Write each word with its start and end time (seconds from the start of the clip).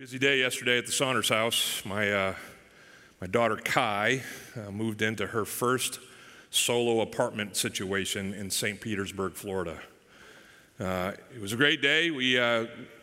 Busy 0.00 0.18
day 0.18 0.38
yesterday 0.38 0.78
at 0.78 0.86
the 0.86 0.92
Saunders 0.92 1.28
house. 1.28 1.82
My, 1.84 2.10
uh, 2.10 2.34
my 3.20 3.26
daughter 3.26 3.56
Kai 3.56 4.22
uh, 4.56 4.70
moved 4.70 5.02
into 5.02 5.26
her 5.26 5.44
first 5.44 6.00
solo 6.48 7.02
apartment 7.02 7.54
situation 7.54 8.32
in 8.32 8.48
St. 8.48 8.80
Petersburg, 8.80 9.34
Florida. 9.34 9.78
Uh, 10.80 11.12
it 11.36 11.42
was 11.42 11.52
a 11.52 11.56
great 11.56 11.82
day. 11.82 12.10
We 12.10 12.38
uh, 12.38 12.60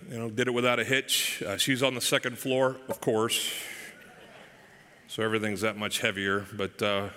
you 0.09 0.17
know, 0.17 0.31
did 0.31 0.47
it 0.47 0.55
without 0.55 0.79
a 0.79 0.83
hitch. 0.83 1.43
Uh, 1.45 1.55
she's 1.57 1.83
on 1.83 1.93
the 1.93 2.01
second 2.01 2.39
floor, 2.39 2.77
of 2.89 2.99
course, 2.99 3.47
so 5.07 5.21
everything's 5.21 5.61
that 5.61 5.77
much 5.77 5.99
heavier. 5.99 6.47
But 6.51 6.81
uh, 6.81 7.09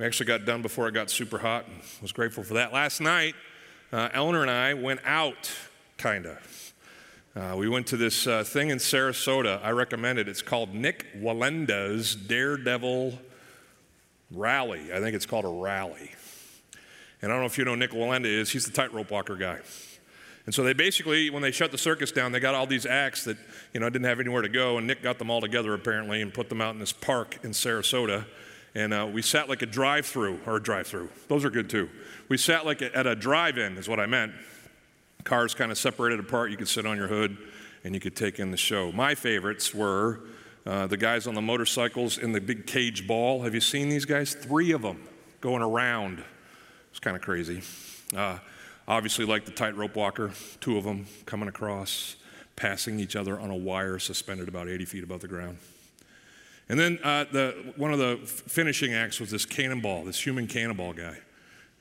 we 0.00 0.04
actually 0.04 0.26
got 0.26 0.44
done 0.44 0.62
before 0.62 0.88
it 0.88 0.94
got 0.94 1.10
super 1.10 1.38
hot 1.38 1.68
and 1.68 1.76
was 2.00 2.10
grateful 2.10 2.42
for 2.42 2.54
that. 2.54 2.72
Last 2.72 3.00
night, 3.00 3.36
Eleanor 3.92 4.42
and 4.42 4.50
I 4.50 4.74
went 4.74 4.98
out, 5.04 5.48
kind 5.96 6.26
of. 6.26 6.61
Uh, 7.34 7.54
we 7.56 7.66
went 7.66 7.86
to 7.86 7.96
this 7.96 8.26
uh, 8.26 8.44
thing 8.44 8.68
in 8.68 8.76
Sarasota. 8.76 9.58
I 9.64 9.70
recommend 9.70 10.18
it. 10.18 10.28
It's 10.28 10.42
called 10.42 10.74
Nik 10.74 11.06
Wallenda's 11.16 12.14
Daredevil 12.14 13.18
Rally. 14.30 14.92
I 14.92 15.00
think 15.00 15.16
it's 15.16 15.24
called 15.24 15.46
a 15.46 15.48
rally. 15.48 16.10
And 17.22 17.32
I 17.32 17.34
don't 17.34 17.40
know 17.40 17.46
if 17.46 17.56
you 17.56 17.64
know 17.64 17.74
Nik 17.74 17.92
Wallenda 17.92 18.26
is. 18.26 18.50
He's 18.50 18.66
the 18.66 18.70
tightrope 18.70 19.10
walker 19.10 19.36
guy. 19.36 19.60
And 20.44 20.54
so 20.54 20.62
they 20.62 20.74
basically, 20.74 21.30
when 21.30 21.40
they 21.40 21.52
shut 21.52 21.72
the 21.72 21.78
circus 21.78 22.12
down, 22.12 22.32
they 22.32 22.40
got 22.40 22.54
all 22.54 22.66
these 22.66 22.84
acts 22.84 23.24
that 23.24 23.38
you 23.72 23.80
know 23.80 23.88
didn't 23.88 24.04
have 24.04 24.20
anywhere 24.20 24.42
to 24.42 24.50
go, 24.50 24.76
and 24.76 24.86
Nik 24.86 25.02
got 25.02 25.18
them 25.18 25.30
all 25.30 25.40
together 25.40 25.72
apparently 25.72 26.20
and 26.20 26.34
put 26.34 26.50
them 26.50 26.60
out 26.60 26.74
in 26.74 26.80
this 26.80 26.92
park 26.92 27.38
in 27.42 27.52
Sarasota. 27.52 28.26
And 28.74 28.92
uh, 28.92 29.08
we 29.10 29.22
sat 29.22 29.48
like 29.48 29.62
a 29.62 29.66
drive-through 29.66 30.40
or 30.44 30.56
a 30.56 30.62
drive-through. 30.62 31.08
Those 31.28 31.46
are 31.46 31.50
good 31.50 31.70
too. 31.70 31.88
We 32.28 32.36
sat 32.36 32.66
like 32.66 32.82
a, 32.82 32.94
at 32.94 33.06
a 33.06 33.14
drive-in, 33.14 33.78
is 33.78 33.88
what 33.88 34.00
I 34.00 34.06
meant 34.06 34.32
Cars 35.24 35.54
kind 35.54 35.70
of 35.70 35.78
separated 35.78 36.20
apart. 36.20 36.50
You 36.50 36.56
could 36.56 36.68
sit 36.68 36.86
on 36.86 36.96
your 36.96 37.08
hood 37.08 37.36
and 37.84 37.94
you 37.94 38.00
could 38.00 38.16
take 38.16 38.38
in 38.38 38.50
the 38.50 38.56
show. 38.56 38.92
My 38.92 39.14
favorites 39.14 39.74
were 39.74 40.20
uh, 40.66 40.86
the 40.86 40.96
guys 40.96 41.26
on 41.26 41.34
the 41.34 41.42
motorcycles 41.42 42.18
in 42.18 42.32
the 42.32 42.40
big 42.40 42.66
cage 42.66 43.06
ball. 43.06 43.42
Have 43.42 43.54
you 43.54 43.60
seen 43.60 43.88
these 43.88 44.04
guys? 44.04 44.34
Three 44.34 44.72
of 44.72 44.82
them 44.82 45.02
going 45.40 45.62
around. 45.62 46.22
It's 46.90 47.00
kind 47.00 47.16
of 47.16 47.22
crazy. 47.22 47.62
Uh, 48.16 48.38
obviously, 48.86 49.24
like 49.24 49.44
the 49.44 49.52
tightrope 49.52 49.96
walker, 49.96 50.32
two 50.60 50.76
of 50.76 50.84
them 50.84 51.06
coming 51.26 51.48
across, 51.48 52.16
passing 52.54 53.00
each 53.00 53.16
other 53.16 53.40
on 53.40 53.50
a 53.50 53.56
wire 53.56 53.98
suspended 53.98 54.48
about 54.48 54.68
80 54.68 54.84
feet 54.84 55.04
above 55.04 55.20
the 55.20 55.28
ground. 55.28 55.58
And 56.68 56.78
then 56.78 56.98
uh, 57.02 57.24
the, 57.30 57.72
one 57.76 57.92
of 57.92 57.98
the 57.98 58.18
finishing 58.26 58.94
acts 58.94 59.18
was 59.20 59.30
this 59.30 59.44
cannonball, 59.44 60.04
this 60.04 60.24
human 60.24 60.46
cannonball 60.46 60.92
guy 60.92 61.18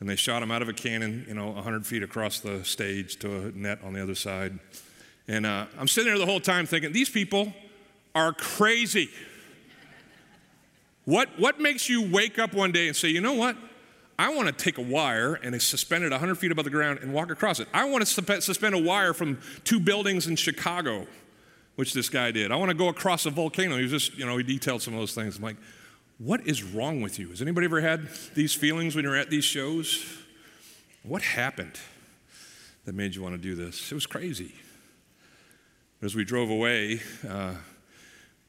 and 0.02 0.10
they 0.10 0.16
shot 0.16 0.42
him 0.42 0.50
out 0.52 0.64
of 0.64 0.68
a 0.68 0.74
cannon, 0.74 1.24
you 1.28 1.36
know, 1.36 1.52
100 1.52 1.86
feet 1.86 2.02
across 2.02 2.40
the 2.40 2.66
stage 2.66 3.18
to 3.20 3.48
a 3.48 3.52
net 3.52 3.80
on 3.84 3.94
the 3.94 4.02
other 4.02 4.16
side. 4.16 4.58
And 5.28 5.46
uh, 5.46 5.68
I'm 5.78 5.88
sitting 5.88 6.10
there 6.10 6.18
the 6.18 6.26
whole 6.26 6.40
time 6.40 6.66
thinking, 6.66 6.92
these 6.92 7.10
people 7.10 7.54
are 8.16 8.34
crazy. 8.34 9.10
What, 11.06 11.30
what 11.38 11.60
makes 11.60 11.88
you 11.88 12.02
wake 12.12 12.40
up 12.40 12.54
one 12.54 12.72
day 12.72 12.88
and 12.88 12.98
say, 12.98 13.10
you 13.10 13.22
know 13.22 13.34
what? 13.34 13.56
I 14.18 14.34
want 14.34 14.48
to 14.48 14.54
take 14.54 14.80
a 14.80 14.82
wire 14.82 15.36
and 15.36 15.60
suspend 15.62 16.04
it 16.04 16.12
100 16.12 16.36
feet 16.36 16.52
above 16.52 16.66
the 16.66 16.72
ground 16.72 17.00
and 17.04 17.14
walk 17.14 17.30
across 17.30 17.60
it. 17.60 17.68
I 17.72 17.86
want 17.86 18.06
to 18.06 18.42
suspend 18.42 18.74
a 18.74 18.80
wire 18.80 19.14
from 19.14 19.40
two 19.64 19.80
buildings 19.80 20.26
in 20.26 20.36
Chicago, 20.36 21.06
which 21.76 21.94
this 21.94 22.10
guy 22.10 22.32
did. 22.32 22.52
I 22.52 22.56
want 22.56 22.70
to 22.70 22.76
go 22.76 22.88
across 22.88 23.28
a 23.28 23.30
volcano. 23.30 23.78
He 23.78 23.84
was 23.84 23.92
just, 23.92 24.18
you 24.18 24.26
know, 24.26 24.36
he 24.38 24.44
detailed 24.44 24.82
some 24.82 24.96
of 24.96 25.00
those 25.00 25.14
things. 25.14 25.38
I'm 25.38 25.44
like, 25.44 25.58
what 26.24 26.46
is 26.46 26.64
wrong 26.64 27.02
with 27.02 27.18
you? 27.18 27.30
Has 27.30 27.42
anybody 27.42 27.66
ever 27.66 27.82
had 27.82 28.08
these 28.36 28.54
feelings 28.54 28.96
when 28.96 29.04
you're 29.04 29.16
at 29.16 29.32
these 29.32 29.44
shows? 29.44 30.06
What 31.02 31.24
happened 31.24 31.80
that 32.86 32.94
made 32.94 33.16
you 33.16 33.24
want 33.24 33.34
to 33.34 33.42
do 33.42 33.56
this? 33.56 33.92
It 33.92 33.96
was 33.96 34.06
crazy. 34.06 34.54
As 36.04 36.14
we 36.14 36.24
drove 36.24 36.52
away, 36.52 37.00
uh, 37.28 37.56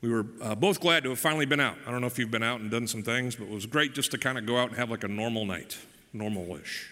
we 0.02 0.10
were 0.10 0.26
uh, 0.42 0.54
both 0.54 0.80
glad 0.80 1.02
to 1.04 1.10
have 1.10 1.18
finally 1.18 1.46
been 1.46 1.60
out. 1.60 1.76
I 1.86 1.90
don't 1.90 2.02
know 2.02 2.06
if 2.06 2.18
you've 2.18 2.30
been 2.30 2.42
out 2.42 2.60
and 2.60 2.70
done 2.70 2.86
some 2.86 3.02
things, 3.02 3.36
but 3.36 3.44
it 3.44 3.50
was 3.50 3.64
great 3.64 3.94
just 3.94 4.10
to 4.10 4.18
kind 4.18 4.36
of 4.36 4.44
go 4.44 4.58
out 4.58 4.68
and 4.68 4.76
have 4.76 4.90
like 4.90 5.04
a 5.04 5.08
normal 5.08 5.46
night, 5.46 5.78
normal-ish. 6.12 6.90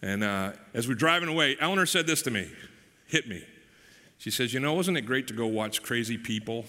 And 0.00 0.24
uh, 0.24 0.52
as 0.72 0.88
we're 0.88 0.94
driving 0.94 1.28
away, 1.28 1.56
Eleanor 1.60 1.84
said 1.84 2.06
this 2.06 2.22
to 2.22 2.30
me, 2.30 2.50
hit 3.06 3.28
me. 3.28 3.44
She 4.16 4.30
says, 4.30 4.54
You 4.54 4.60
know, 4.60 4.72
wasn't 4.72 4.96
it 4.96 5.02
great 5.02 5.26
to 5.28 5.34
go 5.34 5.46
watch 5.46 5.82
crazy 5.82 6.16
people 6.16 6.64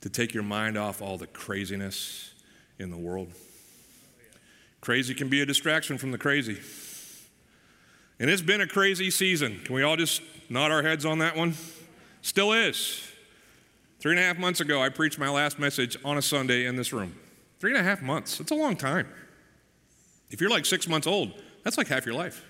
to 0.00 0.08
take 0.08 0.34
your 0.34 0.42
mind 0.42 0.76
off 0.76 1.02
all 1.02 1.18
the 1.18 1.26
craziness 1.26 2.32
in 2.78 2.90
the 2.90 2.96
world. 2.96 3.28
Crazy 4.80 5.14
can 5.14 5.28
be 5.28 5.40
a 5.40 5.46
distraction 5.46 5.98
from 5.98 6.12
the 6.12 6.18
crazy. 6.18 6.58
And 8.20 8.30
it's 8.30 8.42
been 8.42 8.60
a 8.60 8.66
crazy 8.66 9.10
season. 9.10 9.60
Can 9.64 9.74
we 9.74 9.82
all 9.82 9.96
just 9.96 10.22
nod 10.48 10.70
our 10.70 10.82
heads 10.82 11.04
on 11.04 11.18
that 11.18 11.36
one? 11.36 11.54
Still 12.22 12.52
is. 12.52 13.08
Three 14.00 14.12
and 14.12 14.20
a 14.20 14.22
half 14.22 14.38
months 14.38 14.60
ago, 14.60 14.80
I 14.82 14.88
preached 14.88 15.18
my 15.18 15.28
last 15.28 15.58
message 15.58 15.96
on 16.04 16.16
a 16.18 16.22
Sunday 16.22 16.66
in 16.66 16.76
this 16.76 16.92
room. 16.92 17.16
Three 17.58 17.72
and 17.72 17.80
a 17.80 17.82
half 17.82 18.00
months. 18.00 18.38
That's 18.38 18.52
a 18.52 18.56
long 18.56 18.76
time. 18.76 19.08
If 20.30 20.40
you're 20.40 20.50
like 20.50 20.66
six 20.66 20.86
months 20.86 21.06
old, 21.06 21.32
that's 21.64 21.76
like 21.78 21.88
half 21.88 22.06
your 22.06 22.14
life. 22.14 22.44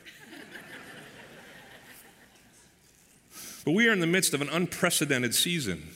but 3.64 3.72
we 3.72 3.88
are 3.88 3.92
in 3.92 4.00
the 4.00 4.06
midst 4.06 4.34
of 4.34 4.42
an 4.42 4.48
unprecedented 4.50 5.34
season. 5.34 5.88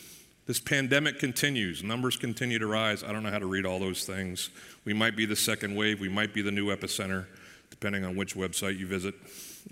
This 0.53 0.61
pandemic 0.61 1.19
continues, 1.19 1.83
numbers 1.83 2.19
continue 2.19 2.59
to 2.59 2.67
rise. 2.67 3.03
I 3.03 3.11
don't 3.11 3.23
know 3.23 3.31
how 3.31 3.39
to 3.39 3.47
read 3.47 3.65
all 3.65 3.79
those 3.79 4.05
things. 4.05 4.51
We 4.85 4.93
might 4.93 5.17
be 5.17 5.25
the 5.25 5.35
second 5.35 5.75
wave, 5.75 5.99
we 5.99 6.11
might 6.11 6.35
be 6.35 6.43
the 6.43 6.51
new 6.51 6.67
epicenter, 6.67 7.25
depending 7.71 8.05
on 8.05 8.17
which 8.17 8.35
website 8.35 8.79
you 8.79 8.87
visit. 8.87 9.15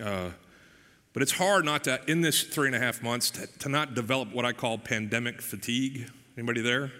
Uh, 0.02 0.30
but 1.12 1.22
it's 1.22 1.32
hard 1.32 1.66
not 1.66 1.84
to, 1.84 2.00
in 2.10 2.22
this 2.22 2.44
three 2.44 2.66
and 2.66 2.74
a 2.74 2.78
half 2.78 3.02
months, 3.02 3.30
to, 3.32 3.46
to 3.58 3.68
not 3.68 3.94
develop 3.94 4.32
what 4.32 4.46
I 4.46 4.54
call 4.54 4.78
pandemic 4.78 5.42
fatigue. 5.42 6.10
Anybody 6.38 6.62
there? 6.62 6.84
I'm 6.84 6.90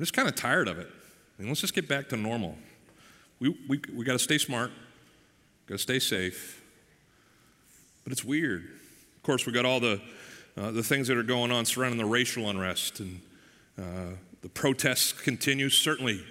just 0.00 0.12
kind 0.12 0.28
of 0.28 0.34
tired 0.34 0.68
of 0.68 0.78
it. 0.78 0.88
I 1.38 1.40
mean, 1.40 1.48
let's 1.48 1.62
just 1.62 1.74
get 1.74 1.88
back 1.88 2.10
to 2.10 2.18
normal. 2.18 2.58
We, 3.38 3.56
we, 3.66 3.80
we 3.96 4.04
got 4.04 4.12
to 4.12 4.18
stay 4.18 4.36
smart, 4.36 4.72
got 5.66 5.76
to 5.76 5.78
stay 5.78 6.00
safe. 6.00 6.62
But 8.04 8.12
it's 8.12 8.26
weird. 8.26 8.62
Of 9.16 9.22
course, 9.22 9.46
we 9.46 9.54
got 9.54 9.64
all 9.64 9.80
the 9.80 10.02
uh, 10.56 10.70
the 10.70 10.82
things 10.82 11.08
that 11.08 11.16
are 11.16 11.22
going 11.22 11.50
on 11.50 11.64
surrounding 11.64 11.98
the 11.98 12.04
racial 12.04 12.48
unrest 12.50 13.00
and 13.00 13.20
uh, 13.78 14.14
the 14.42 14.48
protests 14.48 15.12
continue. 15.12 15.68
Certainly, 15.68 16.24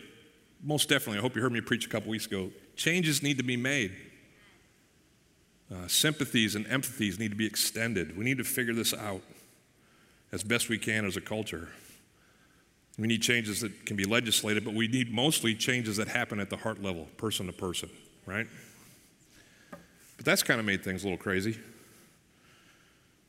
most 0.63 0.89
definitely, 0.89 1.19
I 1.19 1.21
hope 1.21 1.35
you 1.35 1.41
heard 1.41 1.51
me 1.51 1.61
preach 1.61 1.85
a 1.85 1.89
couple 1.89 2.09
weeks 2.09 2.25
ago. 2.25 2.51
Changes 2.75 3.23
need 3.23 3.37
to 3.37 3.43
be 3.43 3.57
made. 3.57 3.95
Uh, 5.71 5.87
sympathies 5.87 6.55
and 6.55 6.65
empathies 6.65 7.19
need 7.19 7.29
to 7.29 7.37
be 7.37 7.45
extended. 7.45 8.17
We 8.17 8.25
need 8.25 8.39
to 8.39 8.43
figure 8.43 8.73
this 8.73 8.93
out 8.93 9.21
as 10.31 10.43
best 10.43 10.67
we 10.69 10.77
can 10.77 11.05
as 11.05 11.15
a 11.15 11.21
culture. 11.21 11.69
We 12.97 13.07
need 13.07 13.21
changes 13.21 13.61
that 13.61 13.85
can 13.85 13.95
be 13.95 14.05
legislated, 14.05 14.65
but 14.65 14.73
we 14.73 14.87
need 14.87 15.13
mostly 15.13 15.55
changes 15.55 15.97
that 15.97 16.07
happen 16.07 16.39
at 16.39 16.49
the 16.49 16.57
heart 16.57 16.81
level, 16.83 17.05
person 17.17 17.45
to 17.45 17.53
person, 17.53 17.89
right? 18.25 18.47
But 20.17 20.25
that's 20.25 20.43
kind 20.43 20.59
of 20.59 20.65
made 20.65 20.83
things 20.83 21.03
a 21.03 21.05
little 21.05 21.17
crazy. 21.17 21.57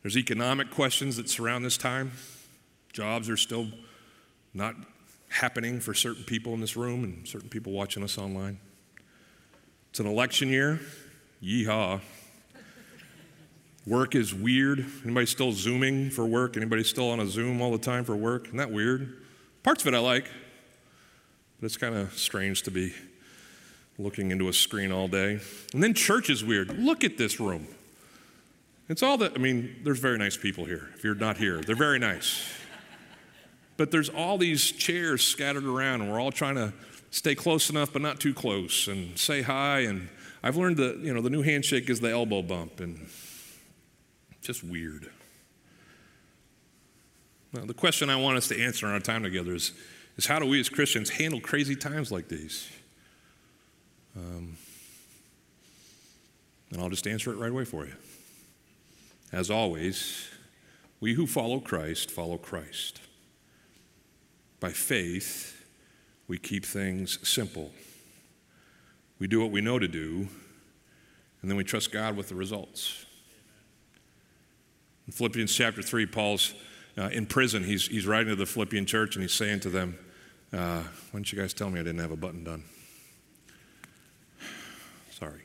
There's 0.03 0.17
economic 0.17 0.71
questions 0.71 1.17
that 1.17 1.29
surround 1.29 1.65
this 1.65 1.77
time. 1.77 2.13
Jobs 2.93 3.29
are 3.29 3.37
still 3.37 3.69
not 4.55 4.75
happening 5.29 5.79
for 5.81 5.95
certain 5.95 6.25
people 6.25 6.55
in 6.55 6.61
this 6.61 6.77
room 6.77 7.05
and 7.05 7.29
certain 7.29 7.49
people 7.49 7.73
watching 7.73 8.03
us 8.03 8.19
online. 8.19 8.59
It's 9.91 10.01
an 10.01 10.07
election 10.07 10.49
year. 10.49 10.81
Yeehaw. 11.43 12.01
Work 13.87 14.15
is 14.15 14.35
weird. 14.35 14.85
Anybody 15.05 15.27
still 15.27 15.53
zooming 15.53 16.11
for 16.11 16.27
work? 16.27 16.57
Anybody 16.57 16.85
still 16.85 17.11
on 17.11 17.21
a 17.21 17.27
Zoom 17.27 17.61
all 17.63 17.73
the 17.73 17.79
time 17.79 18.05
for 18.05 18.15
work? 18.15 18.47
Isn't 18.47 18.59
that 18.59 18.71
weird? 18.71 19.23
Parts 19.63 19.83
of 19.83 19.89
it 19.89 19.97
I 19.97 20.01
like, 20.01 20.31
but 21.59 21.67
it's 21.67 21.77
kind 21.77 21.95
of 21.95 22.13
strange 22.17 22.63
to 22.63 22.71
be 22.71 22.93
looking 23.99 24.31
into 24.31 24.49
a 24.49 24.53
screen 24.53 24.93
all 24.93 25.09
day. 25.09 25.41
And 25.73 25.83
then 25.83 25.95
church 25.95 26.31
is 26.31 26.45
weird. 26.45 26.79
Look 26.79 27.05
at 27.05 27.19
this 27.19 27.41
room. 27.41 27.67
It's 28.91 29.05
all 29.05 29.17
that, 29.19 29.35
I 29.37 29.39
mean, 29.39 29.77
there's 29.85 30.01
very 30.01 30.19
nice 30.19 30.37
people 30.37 30.65
here. 30.65 30.89
If 30.97 31.05
you're 31.05 31.15
not 31.15 31.37
here, 31.37 31.61
they're 31.61 31.77
very 31.77 32.01
nice. 32.01 32.43
But 33.77 33.93
there's 33.93 34.09
all 34.09 34.37
these 34.37 34.73
chairs 34.73 35.23
scattered 35.23 35.65
around, 35.65 36.01
and 36.01 36.11
we're 36.11 36.21
all 36.21 36.33
trying 36.33 36.57
to 36.57 36.73
stay 37.13 37.37
close 37.37 37.71
enough, 37.71 37.93
but 37.93 38.03
not 38.03 38.19
too 38.19 38.35
close, 38.35 38.89
and 38.89 39.17
say 39.17 39.43
hi. 39.43 39.83
And 39.83 40.09
I've 40.43 40.57
learned 40.57 40.79
that, 40.79 40.99
you 40.99 41.15
know, 41.15 41.23
the 41.23 41.31
new 41.31 41.43
handshake 41.43 41.89
is 41.89 42.01
the 42.01 42.11
elbow 42.11 42.43
bump, 42.43 42.81
and 42.81 43.07
just 44.43 44.65
weird. 44.65 45.09
Now, 47.53 47.65
the 47.67 47.75
question 47.75 48.11
I 48.11 48.17
want 48.17 48.39
us 48.39 48.49
to 48.49 48.61
answer 48.61 48.87
in 48.89 48.93
our 48.93 48.99
time 48.99 49.23
together 49.23 49.55
is, 49.55 49.71
is 50.17 50.27
how 50.27 50.41
do 50.41 50.47
we 50.47 50.59
as 50.59 50.69
Christians 50.69 51.11
handle 51.11 51.41
crazy 51.41 51.77
times 51.77 52.11
like 52.11 52.27
these? 52.27 52.69
Um, 54.17 54.57
and 56.73 56.83
I'll 56.83 56.91
just 56.91 57.07
answer 57.07 57.31
it 57.31 57.37
right 57.37 57.53
away 57.53 57.65
for 57.65 57.87
you. 57.87 57.93
As 59.33 59.51
always, 59.51 60.29
we 61.01 61.15
who 61.15 61.27
follow 61.27 61.61
Christ 61.61 62.11
follow 62.11 62.39
Christ. 62.39 63.01
By 64.59 64.71
faith, 64.71 65.65
we 66.29 66.39
keep 66.39 66.65
things 66.65 67.19
simple. 67.27 67.71
We 69.19 69.27
do 69.27 69.41
what 69.41 69.51
we 69.51 69.61
know 69.61 69.79
to 69.79 69.89
do, 69.89 70.29
and 71.43 71.51
then 71.51 71.57
we 71.57 71.65
trust 71.65 71.93
God 71.93 72.17
with 72.17 72.29
the 72.29 72.35
results. 72.35 73.07
In 75.07 75.13
Philippians 75.13 75.55
chapter 75.55 75.83
3, 75.83 76.07
Paul's 76.07 76.55
uh, 76.99 77.09
in 77.13 77.27
prison. 77.27 77.65
He's, 77.65 77.87
he's 77.87 78.07
writing 78.07 78.29
to 78.29 78.37
the 78.37 78.47
Philippian 78.47 78.87
church 78.87 79.17
and 79.17 79.23
he's 79.23 79.33
saying 79.33 79.61
to 79.61 79.71
them, 79.71 79.99
uh, 80.53 80.83
Why 80.83 80.85
don't 81.13 81.33
you 81.33 81.39
guys 81.39 81.55
tell 81.55 81.71
me 81.71 81.81
I 81.81 81.83
didn't 81.83 82.01
have 82.01 82.13
a 82.13 82.17
button 82.17 82.45
done? 82.45 82.65
Sorry. 85.11 85.43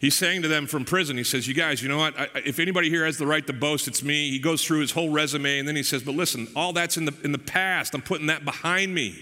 He's 0.00 0.14
saying 0.14 0.42
to 0.42 0.48
them 0.48 0.66
from 0.68 0.84
prison, 0.84 1.16
he 1.16 1.24
says, 1.24 1.48
You 1.48 1.54
guys, 1.54 1.82
you 1.82 1.88
know 1.88 1.98
what? 1.98 2.18
I, 2.18 2.28
if 2.44 2.60
anybody 2.60 2.88
here 2.88 3.04
has 3.04 3.18
the 3.18 3.26
right 3.26 3.44
to 3.46 3.52
boast, 3.52 3.88
it's 3.88 4.02
me. 4.02 4.30
He 4.30 4.38
goes 4.38 4.64
through 4.64 4.80
his 4.80 4.92
whole 4.92 5.10
resume 5.10 5.58
and 5.58 5.66
then 5.66 5.74
he 5.74 5.82
says, 5.82 6.04
But 6.04 6.14
listen, 6.14 6.46
all 6.54 6.72
that's 6.72 6.96
in 6.96 7.04
the, 7.04 7.14
in 7.24 7.32
the 7.32 7.38
past. 7.38 7.94
I'm 7.94 8.02
putting 8.02 8.26
that 8.26 8.44
behind 8.44 8.94
me. 8.94 9.16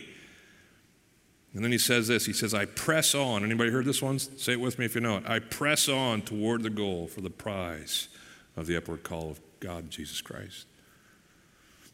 And 1.55 1.65
then 1.65 1.73
he 1.73 1.79
says 1.79 2.09
this 2.09 2.27
He 2.27 2.35
says, 2.35 2.53
I 2.53 2.67
press 2.67 3.15
on. 3.15 3.43
Anybody 3.43 3.71
heard 3.71 3.87
this 3.87 4.03
one? 4.03 4.19
Say 4.19 4.53
it 4.53 4.61
with 4.61 4.79
me 4.79 4.85
if 4.85 4.95
you 4.95 5.01
know 5.01 5.17
it. 5.17 5.25
I 5.27 5.39
press 5.39 5.89
on 5.89 6.21
toward 6.21 6.63
the 6.63 6.71
goal 6.71 7.07
for 7.07 7.23
the 7.23 7.31
prize 7.31 8.09
of 8.55 8.67
the 8.67 8.77
upward 8.77 9.03
call 9.03 9.31
of 9.31 9.41
God, 9.61 9.91
Jesus 9.91 10.21
Christ. 10.21 10.67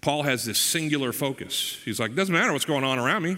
Paul 0.01 0.25
has 0.25 0.45
this 0.45 0.59
singular 0.59 1.13
focus. 1.13 1.79
He's 1.85 2.01
like, 2.01 2.17
doesn't 2.17 2.35
matter 2.35 2.53
what's 2.53 2.65
going 2.65 2.83
on 2.83 2.99
around 2.99 3.23
me. 3.23 3.37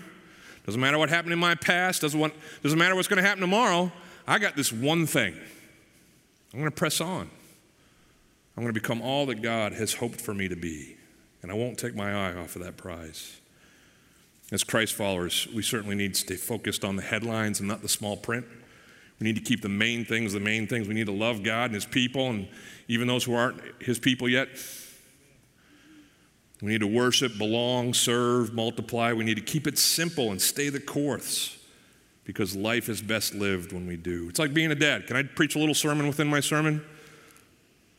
Doesn't 0.65 0.81
matter 0.81 0.97
what 0.97 1.11
happened 1.11 1.35
in 1.35 1.39
my 1.39 1.55
past. 1.55 2.01
Doesn't, 2.01 2.19
want, 2.19 2.33
doesn't 2.63 2.79
matter 2.79 2.95
what's 2.95 3.09
going 3.09 3.23
to 3.23 3.29
happen 3.29 3.43
tomorrow. 3.43 3.93
I 4.27 4.39
got 4.39 4.57
this 4.57 4.73
one 4.73 5.07
thing. 5.07 5.35
I'm 6.53 6.61
going 6.61 6.71
to 6.71 6.77
press 6.77 7.01
on. 7.01 7.29
I'm 8.57 8.63
going 8.63 8.73
to 8.73 8.81
become 8.81 9.03
all 9.03 9.27
that 9.27 9.43
God 9.43 9.73
has 9.73 9.95
hoped 9.95 10.21
for 10.21 10.33
me 10.33 10.49
to 10.49 10.57
be. 10.57 10.97
And 11.43 11.51
I 11.51 11.55
won't 11.55 11.79
take 11.79 11.95
my 11.95 12.13
eye 12.13 12.35
off 12.35 12.57
of 12.57 12.63
that 12.63 12.77
prize. 12.77 13.39
As 14.53 14.63
Christ 14.65 14.95
followers, 14.95 15.49
we 15.55 15.63
certainly 15.63 15.97
need 15.97 16.15
to 16.15 16.21
stay 16.21 16.37
focused 16.37 16.85
on 16.85 16.97
the 16.97 17.03
headlines 17.03 17.61
and 17.61 17.69
not 17.69 17.83
the 17.83 17.89
small 17.89 18.17
print. 18.17 18.47
We 19.21 19.25
need 19.25 19.37
to 19.37 19.43
keep 19.43 19.63
the 19.63 19.69
main 19.69 20.05
things 20.05 20.33
the 20.33 20.41
main 20.41 20.67
things. 20.67 20.89
We 20.89 20.95
need 20.95 21.07
to 21.07 21.13
love 21.13 21.43
God 21.43 21.67
and 21.67 21.75
His 21.75 21.85
people, 21.85 22.31
and 22.31 22.49
even 22.89 23.09
those 23.09 23.25
who 23.25 23.35
aren't 23.35 23.61
His 23.81 23.99
people 23.99 24.29
yet. 24.29 24.49
We 26.63 26.69
need 26.69 26.81
to 26.81 26.87
worship, 26.87 27.37
belong, 27.37 27.95
serve, 27.95 28.55
multiply. 28.55 29.13
We 29.13 29.25
need 29.25 29.37
to 29.37 29.43
keep 29.43 29.67
it 29.67 29.79
simple 29.79 30.31
and 30.31 30.41
stay 30.41 30.69
the 30.69 30.81
course 30.81 31.59
because 32.25 32.57
life 32.57 32.89
is 32.89 33.03
best 33.03 33.35
lived 33.35 33.73
when 33.73 33.87
we 33.87 33.97
do. 33.97 34.29
It's 34.29 34.39
like 34.39 34.55
being 34.55 34.71
a 34.71 34.75
dad. 34.75 35.07
Can 35.07 35.17
I 35.17 35.23
preach 35.23 35.57
a 35.57 35.59
little 35.59 35.75
sermon 35.75 36.07
within 36.07 36.29
my 36.29 36.41
sermon? 36.41 36.85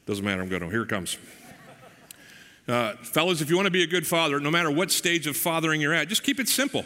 Doesn't 0.05 0.23
matter, 0.23 0.41
I'm 0.41 0.49
going 0.49 0.61
to. 0.61 0.69
Here 0.69 0.83
it 0.83 0.89
comes. 0.89 1.17
Uh, 2.67 2.93
fellas, 3.03 3.41
if 3.41 3.49
you 3.49 3.55
want 3.55 3.67
to 3.67 3.71
be 3.71 3.83
a 3.83 3.87
good 3.87 4.07
father, 4.07 4.39
no 4.39 4.49
matter 4.49 4.71
what 4.71 4.89
stage 4.91 5.27
of 5.27 5.37
fathering 5.37 5.81
you're 5.81 5.93
at, 5.93 6.07
just 6.07 6.23
keep 6.23 6.39
it 6.39 6.47
simple. 6.47 6.83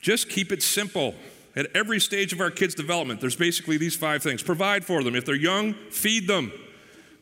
Just 0.00 0.28
keep 0.28 0.50
it 0.50 0.62
simple. 0.62 1.14
At 1.54 1.66
every 1.74 2.00
stage 2.00 2.32
of 2.32 2.40
our 2.40 2.50
kids' 2.50 2.74
development, 2.74 3.20
there's 3.20 3.36
basically 3.36 3.76
these 3.76 3.94
five 3.94 4.22
things 4.22 4.42
provide 4.42 4.84
for 4.84 5.04
them. 5.04 5.14
If 5.14 5.24
they're 5.24 5.34
young, 5.34 5.74
feed 5.90 6.26
them 6.26 6.50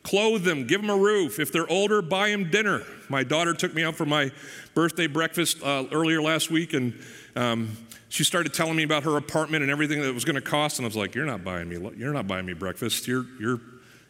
clothe 0.03 0.45
them, 0.45 0.67
give 0.67 0.81
them 0.81 0.91
a 0.91 0.97
roof. 0.97 1.39
If 1.39 1.53
they're 1.53 1.71
older, 1.71 2.03
buy 2.03 2.31
them 2.31 2.51
dinner. 2.51 2.83
My 3.09 3.23
daughter 3.23 3.55
took 3.55 3.75
me 3.75 3.83
out 3.83 3.97
for 3.97 4.07
my 4.07 4.31
birthday 4.75 5.07
breakfast 5.07 5.63
uh, 5.63 5.85
earlier 5.93 6.23
last 6.23 6.51
week, 6.51 6.73
and 6.73 6.99
um, 7.37 7.77
she 8.11 8.25
started 8.25 8.53
telling 8.53 8.77
me 8.77 8.83
about 8.83 9.05
her 9.05 9.17
apartment 9.17 9.63
and 9.63 9.71
everything 9.71 10.01
that 10.01 10.09
it 10.09 10.15
was 10.15 10.27
going 10.27 10.35
to 10.35 10.43
cost. 10.43 10.79
And 10.79 10.85
I 10.85 10.89
was 10.89 10.97
like, 10.97 11.15
"You're 11.15 11.25
not 11.25 11.43
buying 11.43 11.69
me. 11.69 11.79
You're 11.97 12.13
not 12.13 12.27
buying 12.27 12.45
me 12.45 12.53
breakfast. 12.53 13.09
You're, 13.09 13.25
you're. 13.41 13.61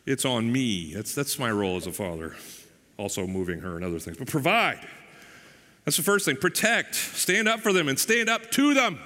It's 0.06 0.24
on 0.24 0.50
me. 0.50 0.94
That's 0.94 1.14
that's 1.14 1.38
my 1.38 1.50
role 1.50 1.76
as 1.76 1.86
a 1.86 1.92
father. 1.92 2.34
Also 2.96 3.26
moving 3.26 3.60
her 3.60 3.76
and 3.76 3.84
other 3.84 3.98
things, 3.98 4.16
but 4.16 4.26
provide. 4.26 4.80
That's 5.84 5.96
the 5.96 6.02
first 6.02 6.24
thing. 6.24 6.36
Protect. 6.36 6.94
Stand 6.94 7.48
up 7.48 7.60
for 7.60 7.72
them 7.72 7.88
and 7.88 7.98
stand 7.98 8.28
up 8.28 8.50
to 8.52 8.74
them. 8.74 8.98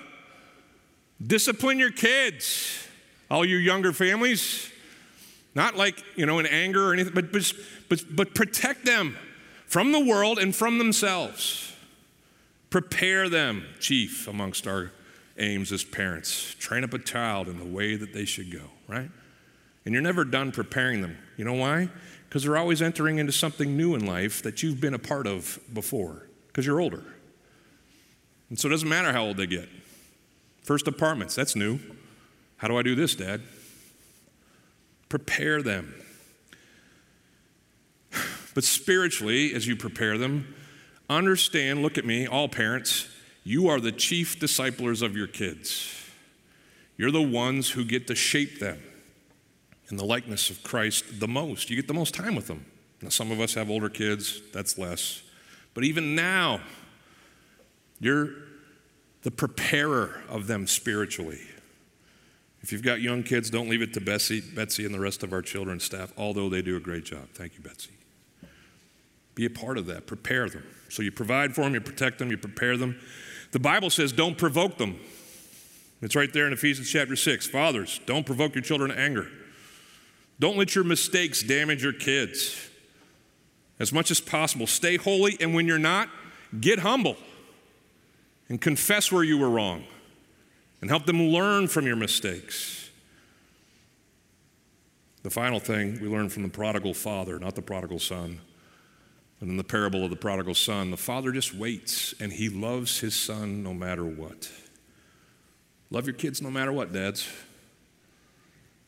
Discipline 1.25 1.79
your 1.79 1.93
kids. 1.93 2.89
All 3.31 3.45
you 3.45 3.57
younger 3.57 3.93
families, 3.93 4.71
not 5.55 5.77
like, 5.77 6.03
you 6.15 6.27
know, 6.27 6.39
in 6.39 6.47
anger 6.47 6.91
or 6.91 6.93
anything, 6.93 7.15
but, 7.15 7.33
but, 7.33 7.53
but, 7.89 8.05
but 8.15 8.35
protect 8.35 8.85
them 8.85 9.17
from 9.67 9.93
the 9.93 10.01
world 10.01 10.39
and 10.39 10.55
from 10.55 10.79
themselves. 10.79 11.74
Prepare 12.75 13.29
them, 13.29 13.65
chief, 13.79 14.27
amongst 14.27 14.67
our 14.67 14.91
aims 15.39 15.71
as 15.71 15.85
parents. 15.85 16.57
Train 16.59 16.83
up 16.83 16.93
a 16.93 16.99
child 16.99 17.47
in 17.47 17.57
the 17.57 17.65
way 17.65 17.95
that 17.95 18.13
they 18.13 18.25
should 18.25 18.51
go, 18.51 18.65
right? 18.89 19.09
And 19.85 19.95
you're 19.95 20.03
never 20.03 20.25
done 20.25 20.51
preparing 20.51 21.01
them. 21.01 21.17
You 21.37 21.45
know 21.45 21.53
why? 21.53 21.89
Because 22.29 22.43
they're 22.43 22.57
always 22.57 22.83
entering 22.83 23.19
into 23.19 23.31
something 23.31 23.77
new 23.77 23.95
in 23.95 24.05
life 24.05 24.43
that 24.43 24.65
you've 24.65 24.81
been 24.81 24.93
a 24.93 24.99
part 24.99 25.29
of 25.29 25.61
before, 25.73 26.27
because 26.49 26.67
you're 26.67 26.81
older. 26.81 27.05
And 28.51 28.59
so 28.59 28.67
it 28.67 28.73
doesn't 28.73 28.89
matter 28.89 29.13
how 29.13 29.23
old 29.23 29.37
they 29.37 29.47
get. 29.47 29.69
First 30.65 30.89
apartments, 30.89 31.37
that's 31.37 31.55
new. 31.55 31.79
How 32.57 32.67
do 32.67 32.77
I 32.77 32.83
do 32.83 32.97
this, 32.97 33.15
Dad? 33.15 33.41
Prepare 35.09 35.63
them. 35.63 35.95
But 38.53 38.65
spiritually, 38.65 39.55
as 39.55 39.69
you 39.69 39.77
prepare 39.77 40.19
them, 40.19 40.55
understand, 41.09 41.83
look 41.83 41.99
at 41.99 42.05
me, 42.05 42.27
all 42.27 42.49
parents, 42.49 43.09
you 43.45 43.69
are 43.69 43.81
the 43.81 43.93
chief 43.93 44.39
disciplers 44.41 45.03
of 45.03 45.17
your 45.17 45.27
kids. 45.27 45.91
You're 46.97 47.11
the 47.11 47.23
ones 47.23 47.71
who 47.71 47.85
get 47.85 48.07
to 48.07 48.15
shape 48.15 48.61
them 48.61 48.81
in 49.91 49.97
the 49.97 50.05
likeness 50.05 50.51
of 50.51 50.63
Christ 50.63 51.21
the 51.21 51.29
most. 51.29 51.69
You 51.69 51.77
get 51.77 51.89
the 51.89 51.95
most 51.95 52.15
time 52.15 52.35
with 52.35 52.47
them. 52.47 52.65
Now, 53.03 53.11
some 53.11 53.31
of 53.31 53.41
us 53.41 53.55
have 53.55 53.69
older 53.69 53.89
kids, 53.89 54.41
that's 54.53 54.79
less. 54.79 55.23
But 55.75 55.85
even 55.85 56.15
now, 56.15 56.61
you're 58.01 58.31
the 59.23 59.31
preparer 59.31 60.23
of 60.29 60.47
them 60.47 60.67
spiritually. 60.67 61.41
If 62.63 62.73
you've 62.73 62.83
got 62.83 63.03
young 63.03 63.23
kids, 63.23 63.51
don't 63.51 63.69
leave 63.69 63.83
it 63.83 63.93
to 63.95 64.01
Betsy, 64.01 64.41
Betsy 64.41 64.87
and 64.87 64.95
the 64.95 65.01
rest 65.01 65.23
of 65.23 65.35
our 65.35 65.43
children's 65.43 65.85
staff, 65.85 66.13
although 66.17 66.49
they 66.49 66.63
do 66.63 66.77
a 66.77 66.81
great 66.81 67.05
job. 67.05 67.29
Thank 67.35 67.55
you, 67.57 67.61
Betsy. 67.61 67.91
Be 69.35 69.45
a 69.45 69.51
part 69.51 69.77
of 69.77 69.87
that. 69.87 70.07
Prepare 70.07 70.49
them. 70.49 70.65
So 70.95 71.03
you 71.03 71.11
provide 71.11 71.57
for 71.57 71.63
them, 71.63 71.75
you 71.75 71.81
protect 71.81 72.21
them, 72.21 72.31
you 72.31 72.39
prepare 72.39 72.77
them. 72.77 72.97
The 73.51 73.59
Bible 73.59 73.91
says 73.91 74.13
don't 74.13 74.39
provoke 74.39 74.79
them. 74.79 75.01
It's 76.01 76.15
right 76.15 76.33
there 76.33 76.47
in 76.47 76.53
Ephesians 76.53 76.89
chapter 76.89 77.17
6. 77.17 77.49
Fathers, 77.49 77.99
don't 78.07 78.25
provoke 78.25 78.55
your 78.55 78.63
children 78.63 78.91
to 78.91 78.99
anger. 78.99 79.27
Don't 80.39 80.57
let 80.57 80.77
your 80.77 80.85
mistakes 80.85 81.43
damage 81.43 81.83
your 81.83 81.93
kids. 81.93 82.69
As 83.81 83.93
much 83.93 84.13
as 84.13 84.21
possible, 84.21 84.69
stay 84.69 84.97
holy, 84.97 85.37
and 85.41 85.53
when 85.53 85.67
you're 85.67 85.81
not, 85.81 86.11
get 86.61 86.79
humble 86.79 87.17
and 88.49 88.61
confess 88.61 89.11
where 89.11 89.25
you 89.25 89.37
were 89.37 89.51
wrong 89.51 89.83
and 90.81 90.91
help 90.91 91.07
them 91.07 91.21
learn 91.21 91.67
from 91.67 91.89
your 91.89 91.97
mistakes. 91.97 92.89
The 95.25 95.31
final 95.31 95.59
thing 95.59 96.01
we 96.01 96.07
learn 96.07 96.29
from 96.29 96.45
the 96.45 96.49
prodigal 96.49 96.95
father, 96.95 97.41
not 97.41 97.57
the 97.57 97.63
prodigal 97.63 97.99
son. 97.99 98.39
But 99.45 99.51
in 99.51 99.59
the 99.59 99.63
parable 99.65 100.03
of 100.05 100.09
the 100.09 100.17
prodigal 100.17 100.55
son, 100.55 100.91
the 100.91 100.97
father 100.97 101.31
just 101.31 101.55
waits 101.55 102.15
and 102.19 102.33
he 102.33 102.49
loves 102.49 103.01
his 103.01 103.15
son 103.15 103.63
no 103.63 103.75
matter 103.75 104.03
what. 104.03 104.51
Love 105.91 106.07
your 106.07 106.15
kids 106.15 106.41
no 106.41 106.51
matter 106.51 106.73
what, 106.73 106.95
dads. 106.95 107.29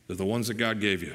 They're 0.07 0.17
the 0.17 0.25
ones 0.25 0.49
that 0.49 0.55
God 0.55 0.81
gave 0.81 1.03
you. 1.03 1.15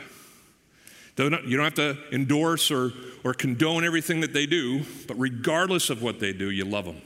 You 1.17 1.31
don't 1.31 1.63
have 1.63 1.74
to 1.74 1.98
endorse 2.12 2.69
or, 2.69 2.91
or 3.24 3.33
condone 3.33 3.83
everything 3.83 4.21
that 4.21 4.31
they 4.31 4.45
do, 4.45 4.83
but 5.07 5.17
regardless 5.17 5.89
of 5.89 6.03
what 6.03 6.19
they 6.19 6.33
do, 6.33 6.51
you 6.51 6.63
love 6.63 6.86
them. 6.86 7.01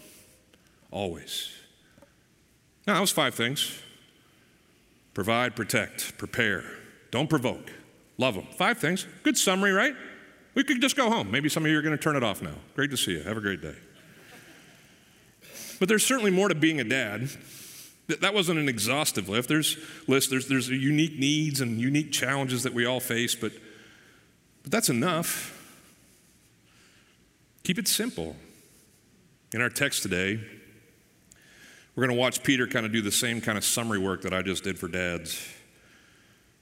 Always. 0.91 1.53
Now, 2.85 2.95
that 2.95 2.99
was 2.99 3.11
five 3.11 3.33
things 3.33 3.81
provide, 5.13 5.55
protect, 5.55 6.17
prepare, 6.17 6.65
don't 7.11 7.29
provoke, 7.29 7.71
love 8.17 8.35
them. 8.35 8.47
Five 8.57 8.77
things. 8.77 9.07
Good 9.23 9.37
summary, 9.37 9.71
right? 9.71 9.95
We 10.55 10.63
could 10.63 10.81
just 10.81 10.95
go 10.95 11.09
home. 11.09 11.29
Maybe 11.29 11.49
some 11.49 11.65
of 11.65 11.71
you 11.71 11.77
are 11.77 11.81
going 11.81 11.95
to 11.95 12.01
turn 12.01 12.15
it 12.15 12.23
off 12.23 12.41
now. 12.41 12.55
Great 12.75 12.89
to 12.91 12.97
see 12.97 13.11
you. 13.11 13.23
Have 13.23 13.37
a 13.37 13.41
great 13.41 13.61
day. 13.61 13.75
But 15.79 15.89
there's 15.89 16.05
certainly 16.05 16.31
more 16.31 16.47
to 16.47 16.55
being 16.55 16.79
a 16.79 16.85
dad. 16.85 17.29
That 18.07 18.33
wasn't 18.33 18.59
an 18.59 18.69
exhaustive 18.69 19.29
list. 19.29 19.49
There's 19.49 19.77
list. 20.07 20.29
There's 20.29 20.47
there's 20.47 20.69
unique 20.69 21.19
needs 21.19 21.59
and 21.59 21.79
unique 21.79 22.11
challenges 22.11 22.63
that 22.63 22.73
we 22.73 22.85
all 22.85 22.99
face, 22.99 23.35
but 23.35 23.51
but 24.65 24.71
that's 24.71 24.89
enough. 24.89 25.51
Keep 27.63 27.79
it 27.79 27.87
simple. 27.87 28.35
In 29.53 29.61
our 29.61 29.69
text 29.69 30.03
today, 30.03 30.39
we're 31.95 32.05
going 32.05 32.15
to 32.15 32.19
watch 32.19 32.43
Peter 32.43 32.67
kind 32.67 32.85
of 32.85 32.91
do 32.91 33.01
the 33.01 33.11
same 33.11 33.41
kind 33.41 33.57
of 33.57 33.63
summary 33.63 33.99
work 33.99 34.23
that 34.23 34.33
I 34.33 34.41
just 34.41 34.63
did 34.63 34.77
for 34.77 34.87
dads. 34.87 35.54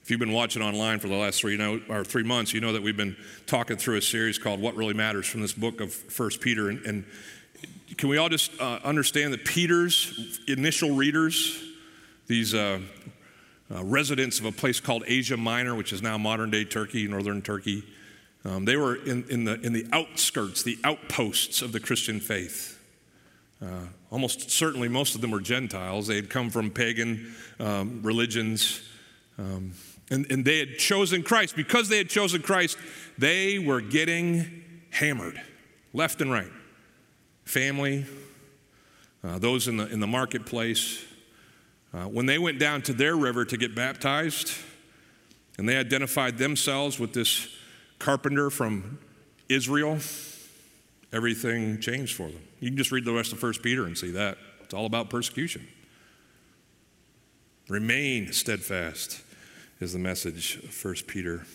If 0.04 0.10
you've 0.10 0.20
been 0.20 0.32
watching 0.32 0.60
online 0.60 0.98
for 0.98 1.08
the 1.08 1.14
last 1.14 1.40
three, 1.40 1.52
you 1.52 1.58
know, 1.58 1.80
or 1.88 2.04
three 2.04 2.24
months, 2.24 2.52
you 2.52 2.60
know 2.60 2.74
that 2.74 2.82
we've 2.82 2.94
been 2.94 3.16
talking 3.46 3.78
through 3.78 3.96
a 3.96 4.02
series 4.02 4.38
called 4.38 4.60
What 4.60 4.76
Really 4.76 4.92
Matters 4.92 5.26
from 5.26 5.40
this 5.40 5.54
book 5.54 5.80
of 5.80 5.94
First 5.94 6.42
Peter. 6.42 6.68
And, 6.68 6.84
and 6.84 7.04
can 7.96 8.10
we 8.10 8.18
all 8.18 8.28
just 8.28 8.50
uh, 8.60 8.80
understand 8.84 9.32
that 9.32 9.46
Peter's 9.46 10.40
initial 10.46 10.94
readers, 10.94 11.58
these 12.26 12.52
uh, 12.52 12.80
uh, 13.74 13.82
residents 13.82 14.38
of 14.40 14.44
a 14.44 14.52
place 14.52 14.78
called 14.78 15.04
Asia 15.06 15.38
Minor, 15.38 15.74
which 15.74 15.90
is 15.90 16.02
now 16.02 16.18
modern 16.18 16.50
day 16.50 16.66
Turkey, 16.66 17.08
northern 17.08 17.40
Turkey, 17.40 17.82
um, 18.44 18.66
they 18.66 18.76
were 18.76 18.96
in, 18.96 19.24
in, 19.30 19.44
the, 19.44 19.58
in 19.62 19.72
the 19.72 19.86
outskirts, 19.90 20.62
the 20.62 20.76
outposts 20.84 21.62
of 21.62 21.72
the 21.72 21.80
Christian 21.80 22.20
faith. 22.20 22.78
Uh, 23.62 23.86
almost 24.10 24.50
certainly, 24.50 24.86
most 24.86 25.14
of 25.14 25.22
them 25.22 25.30
were 25.30 25.40
Gentiles. 25.40 26.06
They 26.08 26.16
had 26.16 26.28
come 26.28 26.50
from 26.50 26.70
pagan 26.70 27.34
um, 27.58 28.02
religions. 28.02 28.82
Um, 29.38 29.72
and, 30.10 30.30
and 30.30 30.44
they 30.44 30.58
had 30.58 30.78
chosen 30.78 31.22
Christ. 31.22 31.56
Because 31.56 31.88
they 31.88 31.98
had 31.98 32.08
chosen 32.08 32.42
Christ, 32.42 32.76
they 33.18 33.58
were 33.58 33.80
getting 33.80 34.62
hammered 34.90 35.40
left 35.92 36.20
and 36.20 36.30
right. 36.30 36.50
Family, 37.44 38.04
uh, 39.22 39.38
those 39.38 39.68
in 39.68 39.76
the, 39.76 39.86
in 39.86 40.00
the 40.00 40.06
marketplace. 40.06 41.04
Uh, 41.92 42.04
when 42.04 42.26
they 42.26 42.38
went 42.38 42.58
down 42.58 42.82
to 42.82 42.92
their 42.92 43.16
river 43.16 43.44
to 43.44 43.56
get 43.56 43.74
baptized, 43.74 44.52
and 45.56 45.68
they 45.68 45.76
identified 45.76 46.36
themselves 46.36 46.98
with 46.98 47.12
this 47.12 47.48
carpenter 47.98 48.50
from 48.50 48.98
Israel, 49.48 49.98
everything 51.12 51.80
changed 51.80 52.16
for 52.16 52.28
them. 52.28 52.42
You 52.60 52.70
can 52.70 52.76
just 52.76 52.90
read 52.90 53.04
the 53.04 53.12
rest 53.12 53.32
of 53.32 53.42
1 53.42 53.54
Peter 53.62 53.84
and 53.84 53.96
see 53.96 54.10
that. 54.10 54.36
It's 54.62 54.74
all 54.74 54.86
about 54.86 55.10
persecution. 55.10 55.68
Remain 57.68 58.32
steadfast 58.32 59.22
is 59.80 59.92
the 59.92 59.98
message 59.98 60.56
of 60.56 60.84
1 60.84 60.94
Peter. 61.06 61.46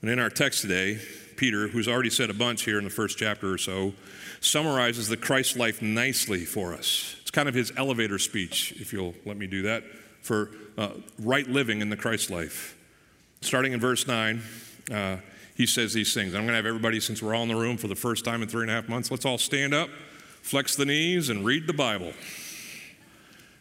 And 0.00 0.10
in 0.10 0.18
our 0.18 0.30
text 0.30 0.62
today, 0.62 0.98
Peter, 1.36 1.68
who's 1.68 1.88
already 1.88 2.10
said 2.10 2.30
a 2.30 2.34
bunch 2.34 2.62
here 2.62 2.78
in 2.78 2.84
the 2.84 2.90
first 2.90 3.18
chapter 3.18 3.52
or 3.52 3.58
so, 3.58 3.92
summarizes 4.40 5.08
the 5.08 5.16
Christ 5.16 5.56
life 5.56 5.82
nicely 5.82 6.44
for 6.44 6.72
us. 6.72 7.16
It's 7.20 7.30
kind 7.30 7.48
of 7.48 7.54
his 7.54 7.72
elevator 7.76 8.18
speech, 8.18 8.74
if 8.78 8.92
you'll 8.92 9.14
let 9.24 9.36
me 9.36 9.46
do 9.46 9.62
that, 9.62 9.84
for 10.22 10.50
uh, 10.78 10.90
right 11.18 11.46
living 11.48 11.80
in 11.80 11.90
the 11.90 11.96
Christ 11.96 12.30
life. 12.30 12.76
Starting 13.42 13.72
in 13.72 13.80
verse 13.80 14.06
9, 14.06 14.42
uh, 14.92 15.16
he 15.54 15.66
says 15.66 15.92
these 15.92 16.14
things. 16.14 16.34
I'm 16.34 16.42
going 16.42 16.48
to 16.48 16.54
have 16.54 16.66
everybody, 16.66 17.00
since 17.00 17.22
we're 17.22 17.34
all 17.34 17.42
in 17.42 17.48
the 17.48 17.56
room 17.56 17.76
for 17.76 17.88
the 17.88 17.94
first 17.94 18.24
time 18.24 18.42
in 18.42 18.48
three 18.48 18.62
and 18.62 18.70
a 18.70 18.74
half 18.74 18.88
months, 18.88 19.10
let's 19.10 19.24
all 19.24 19.38
stand 19.38 19.74
up, 19.74 19.88
flex 20.42 20.76
the 20.76 20.86
knees, 20.86 21.28
and 21.28 21.44
read 21.44 21.66
the 21.66 21.72
Bible. 21.72 22.12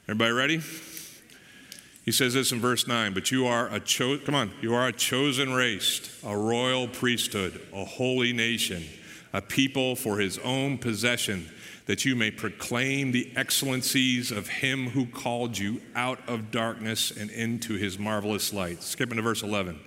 Everybody 0.07 0.31
ready? 0.31 0.61
He 2.05 2.11
says 2.11 2.35
this 2.35 2.51
in 2.51 2.59
verse 2.59 2.85
9, 2.85 3.15
but 3.15 3.31
you 3.31 3.47
are 3.47 3.67
a 3.73 3.79
cho- 3.79 4.19
come 4.19 4.35
on, 4.35 4.51
you 4.61 4.75
are 4.75 4.87
a 4.87 4.93
chosen 4.93 5.51
race, 5.53 6.21
a 6.23 6.37
royal 6.37 6.87
priesthood, 6.87 7.59
a 7.73 7.83
holy 7.83 8.31
nation, 8.31 8.83
a 9.33 9.41
people 9.41 9.95
for 9.95 10.19
his 10.19 10.37
own 10.39 10.77
possession, 10.77 11.49
that 11.87 12.05
you 12.05 12.15
may 12.15 12.29
proclaim 12.29 13.11
the 13.11 13.31
excellencies 13.35 14.29
of 14.29 14.47
him 14.47 14.89
who 14.89 15.07
called 15.07 15.57
you 15.57 15.81
out 15.95 16.19
of 16.29 16.51
darkness 16.51 17.09
and 17.09 17.31
into 17.31 17.73
his 17.73 17.97
marvelous 17.97 18.53
light. 18.53 18.83
Skipping 18.83 19.17
to 19.17 19.23
verse 19.23 19.41
11. 19.41 19.79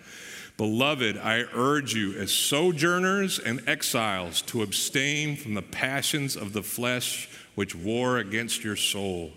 Beloved, 0.56 1.18
I 1.18 1.44
urge 1.54 1.94
you 1.94 2.18
as 2.18 2.32
sojourners 2.32 3.38
and 3.38 3.62
exiles 3.68 4.42
to 4.42 4.62
abstain 4.62 5.37
from 5.37 5.54
the 5.54 5.62
passions 5.62 6.34
of 6.34 6.52
the 6.52 6.64
flesh 6.64 7.28
which 7.54 7.76
war 7.76 8.18
against 8.18 8.64
your 8.64 8.75
soul. 8.75 9.32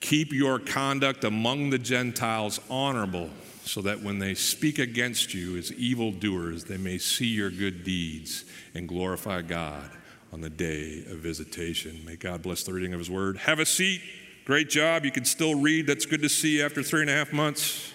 Keep 0.00 0.32
your 0.32 0.58
conduct 0.58 1.24
among 1.24 1.70
the 1.70 1.78
Gentiles 1.78 2.60
honorable, 2.70 3.30
so 3.64 3.82
that 3.82 4.02
when 4.02 4.18
they 4.18 4.34
speak 4.34 4.78
against 4.78 5.34
you 5.34 5.56
as 5.56 5.72
evildoers, 5.72 6.64
they 6.64 6.78
may 6.78 6.98
see 6.98 7.26
your 7.26 7.50
good 7.50 7.84
deeds 7.84 8.44
and 8.74 8.88
glorify 8.88 9.42
God 9.42 9.90
on 10.32 10.40
the 10.40 10.50
day 10.50 11.04
of 11.10 11.18
visitation. 11.18 12.00
May 12.04 12.16
God 12.16 12.42
bless 12.42 12.62
the 12.62 12.72
reading 12.72 12.92
of 12.92 12.98
His 12.98 13.10
word. 13.10 13.36
Have 13.38 13.58
a 13.58 13.66
seat. 13.66 14.00
Great 14.44 14.70
job. 14.70 15.04
You 15.04 15.10
can 15.10 15.24
still 15.24 15.54
read. 15.54 15.86
That's 15.86 16.06
good 16.06 16.22
to 16.22 16.28
see 16.28 16.62
after 16.62 16.82
three 16.82 17.02
and 17.02 17.10
a 17.10 17.14
half 17.14 17.32
months. 17.32 17.92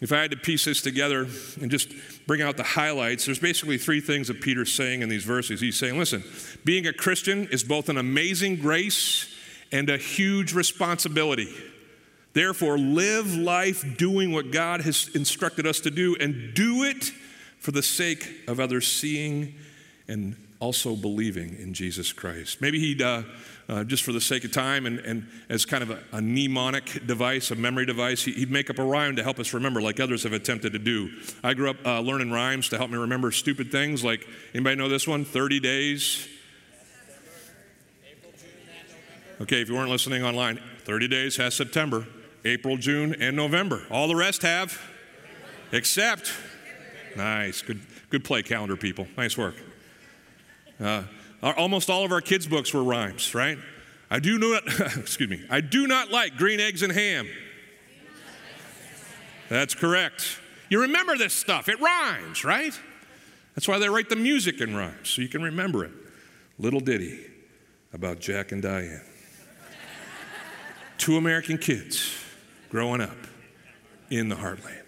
If 0.00 0.12
I 0.12 0.22
had 0.22 0.30
to 0.30 0.36
piece 0.38 0.64
this 0.64 0.80
together 0.80 1.26
and 1.60 1.70
just 1.70 1.92
bring 2.26 2.40
out 2.40 2.56
the 2.56 2.62
highlights, 2.62 3.26
there's 3.26 3.38
basically 3.38 3.76
three 3.76 4.00
things 4.00 4.28
that 4.28 4.40
Peter's 4.40 4.72
saying 4.72 5.02
in 5.02 5.10
these 5.10 5.24
verses. 5.24 5.60
He's 5.60 5.78
saying, 5.78 5.98
listen, 5.98 6.24
being 6.64 6.86
a 6.86 6.92
Christian 6.94 7.46
is 7.48 7.62
both 7.62 7.90
an 7.90 7.98
amazing 7.98 8.56
grace 8.56 9.29
and 9.72 9.88
a 9.88 9.96
huge 9.96 10.52
responsibility. 10.52 11.52
Therefore, 12.32 12.78
live 12.78 13.34
life 13.34 13.96
doing 13.96 14.32
what 14.32 14.52
God 14.52 14.82
has 14.82 15.10
instructed 15.14 15.66
us 15.66 15.80
to 15.80 15.90
do 15.90 16.16
and 16.20 16.54
do 16.54 16.84
it 16.84 17.12
for 17.58 17.72
the 17.72 17.82
sake 17.82 18.44
of 18.46 18.60
others 18.60 18.86
seeing 18.86 19.54
and 20.06 20.36
also 20.60 20.94
believing 20.94 21.56
in 21.58 21.74
Jesus 21.74 22.12
Christ. 22.12 22.60
Maybe 22.60 22.78
he'd, 22.78 23.02
uh, 23.02 23.22
uh, 23.68 23.84
just 23.84 24.02
for 24.02 24.12
the 24.12 24.20
sake 24.20 24.44
of 24.44 24.52
time 24.52 24.86
and, 24.86 24.98
and 25.00 25.26
as 25.48 25.64
kind 25.64 25.82
of 25.82 25.90
a, 25.90 26.02
a 26.12 26.20
mnemonic 26.20 27.06
device, 27.06 27.50
a 27.50 27.56
memory 27.56 27.86
device, 27.86 28.24
he'd 28.24 28.50
make 28.50 28.70
up 28.70 28.78
a 28.78 28.84
rhyme 28.84 29.16
to 29.16 29.22
help 29.22 29.38
us 29.38 29.52
remember, 29.54 29.80
like 29.80 29.98
others 29.98 30.22
have 30.22 30.32
attempted 30.32 30.72
to 30.74 30.78
do. 30.78 31.10
I 31.42 31.54
grew 31.54 31.70
up 31.70 31.76
uh, 31.84 32.00
learning 32.00 32.30
rhymes 32.30 32.68
to 32.70 32.78
help 32.78 32.90
me 32.90 32.98
remember 32.98 33.30
stupid 33.30 33.72
things, 33.72 34.04
like 34.04 34.26
anybody 34.54 34.76
know 34.76 34.88
this 34.88 35.08
one? 35.08 35.24
30 35.24 35.60
days 35.60 36.28
Okay, 39.40 39.62
if 39.62 39.70
you 39.70 39.74
weren't 39.74 39.88
listening 39.88 40.22
online, 40.22 40.60
30 40.84 41.08
days 41.08 41.38
has 41.38 41.54
September, 41.54 42.06
April, 42.44 42.76
June, 42.76 43.16
and 43.20 43.34
November. 43.34 43.86
All 43.90 44.06
the 44.06 44.14
rest 44.14 44.42
have, 44.42 44.78
except, 45.72 46.30
nice, 47.16 47.62
good, 47.62 47.80
good 48.10 48.22
play, 48.22 48.42
calendar 48.42 48.76
people. 48.76 49.08
Nice 49.16 49.38
work. 49.38 49.54
Uh, 50.78 51.04
almost 51.42 51.88
all 51.88 52.04
of 52.04 52.12
our 52.12 52.20
kids' 52.20 52.46
books 52.46 52.74
were 52.74 52.84
rhymes, 52.84 53.34
right? 53.34 53.56
I 54.10 54.18
do 54.18 54.38
not, 54.38 54.62
excuse 54.98 55.30
me, 55.30 55.42
I 55.48 55.62
do 55.62 55.86
not 55.86 56.10
like 56.10 56.36
green 56.36 56.60
eggs 56.60 56.82
and 56.82 56.92
ham. 56.92 57.26
That's 59.48 59.74
correct. 59.74 60.38
You 60.68 60.82
remember 60.82 61.16
this 61.16 61.32
stuff, 61.32 61.70
it 61.70 61.80
rhymes, 61.80 62.44
right? 62.44 62.78
That's 63.54 63.66
why 63.66 63.78
they 63.78 63.88
write 63.88 64.10
the 64.10 64.16
music 64.16 64.60
in 64.60 64.76
rhymes, 64.76 65.08
so 65.08 65.22
you 65.22 65.28
can 65.28 65.42
remember 65.42 65.82
it. 65.86 65.92
Little 66.58 66.80
ditty 66.80 67.20
about 67.94 68.20
Jack 68.20 68.52
and 68.52 68.60
Diane 68.60 69.00
two 71.00 71.16
American 71.16 71.56
kids 71.56 72.14
growing 72.68 73.00
up 73.00 73.16
in 74.10 74.28
the 74.28 74.36
heartland. 74.36 74.84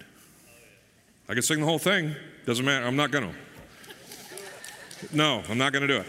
I 1.29 1.33
can 1.33 1.43
sing 1.43 1.61
the 1.61 1.67
whole 1.67 1.79
thing, 1.79 2.15
doesn't 2.45 2.65
matter. 2.65 2.87
I'm 2.87 2.97
not 2.97 3.11
going 3.11 3.33
to. 3.33 5.17
No, 5.17 5.43
I'm 5.49 5.59
not 5.59 5.73
going 5.73 5.89
to 5.89 5.89
do 5.89 6.01
it. 6.01 6.07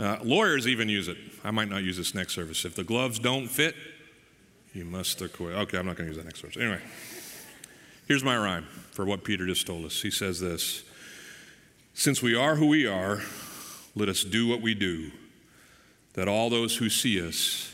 Uh, 0.00 0.18
lawyers 0.22 0.66
even 0.66 0.88
use 0.88 1.08
it. 1.08 1.18
I 1.44 1.50
might 1.50 1.68
not 1.68 1.82
use 1.82 1.96
this 1.96 2.14
next 2.14 2.34
service. 2.34 2.64
If 2.64 2.74
the 2.74 2.84
gloves 2.84 3.18
don't 3.18 3.46
fit, 3.46 3.74
you 4.72 4.84
must 4.84 5.20
acquit. 5.20 5.54
Okay, 5.54 5.76
I'm 5.78 5.86
not 5.86 5.96
going 5.96 6.08
to 6.08 6.14
use 6.14 6.16
that 6.16 6.24
next 6.24 6.40
service. 6.40 6.56
Anyway, 6.56 6.80
here's 8.06 8.24
my 8.24 8.36
rhyme 8.36 8.66
for 8.90 9.04
what 9.04 9.22
Peter 9.22 9.44
just 9.46 9.66
told 9.66 9.84
us. 9.84 10.00
He 10.00 10.10
says 10.10 10.40
this 10.40 10.84
Since 11.94 12.22
we 12.22 12.34
are 12.34 12.56
who 12.56 12.68
we 12.68 12.86
are, 12.86 13.20
let 13.94 14.08
us 14.08 14.24
do 14.24 14.46
what 14.46 14.62
we 14.62 14.74
do, 14.74 15.10
that 16.14 16.26
all 16.26 16.48
those 16.48 16.76
who 16.76 16.88
see 16.88 17.20
us 17.26 17.67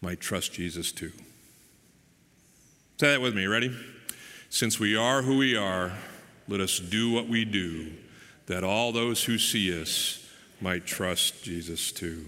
might 0.00 0.20
trust 0.20 0.52
Jesus 0.52 0.92
too. 0.92 1.12
Say 2.98 3.12
that 3.12 3.20
with 3.20 3.34
me. 3.34 3.46
Ready? 3.46 3.74
Since 4.48 4.80
we 4.80 4.96
are 4.96 5.22
who 5.22 5.38
we 5.38 5.56
are, 5.56 5.92
let 6.48 6.60
us 6.60 6.78
do 6.78 7.10
what 7.10 7.28
we 7.28 7.44
do, 7.44 7.92
that 8.46 8.64
all 8.64 8.92
those 8.92 9.24
who 9.24 9.38
see 9.38 9.80
us 9.80 10.26
might 10.60 10.84
trust 10.84 11.44
Jesus 11.44 11.92
too. 11.92 12.26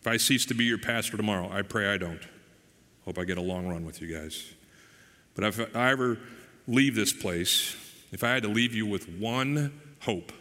If 0.00 0.06
I 0.06 0.16
cease 0.16 0.46
to 0.46 0.54
be 0.54 0.64
your 0.64 0.78
pastor 0.78 1.16
tomorrow, 1.16 1.50
I 1.52 1.62
pray 1.62 1.92
I 1.92 1.96
don't. 1.96 2.22
Hope 3.04 3.18
I 3.18 3.24
get 3.24 3.38
a 3.38 3.42
long 3.42 3.66
run 3.66 3.84
with 3.84 4.00
you 4.00 4.14
guys. 4.16 4.44
But 5.34 5.44
if 5.44 5.76
I 5.76 5.90
ever 5.90 6.18
leave 6.66 6.94
this 6.94 7.12
place, 7.12 7.74
if 8.12 8.22
I 8.22 8.30
had 8.30 8.42
to 8.44 8.48
leave 8.48 8.74
you 8.74 8.86
with 8.86 9.08
one 9.08 9.72
hope, 10.00 10.32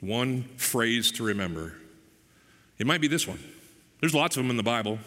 one 0.00 0.42
phrase 0.56 1.10
to 1.12 1.24
remember, 1.24 1.74
it 2.78 2.86
might 2.86 3.00
be 3.00 3.08
this 3.08 3.26
one. 3.26 3.38
There's 4.00 4.14
lots 4.14 4.36
of 4.36 4.42
them 4.42 4.50
in 4.50 4.56
the 4.56 4.62
Bible, 4.62 4.98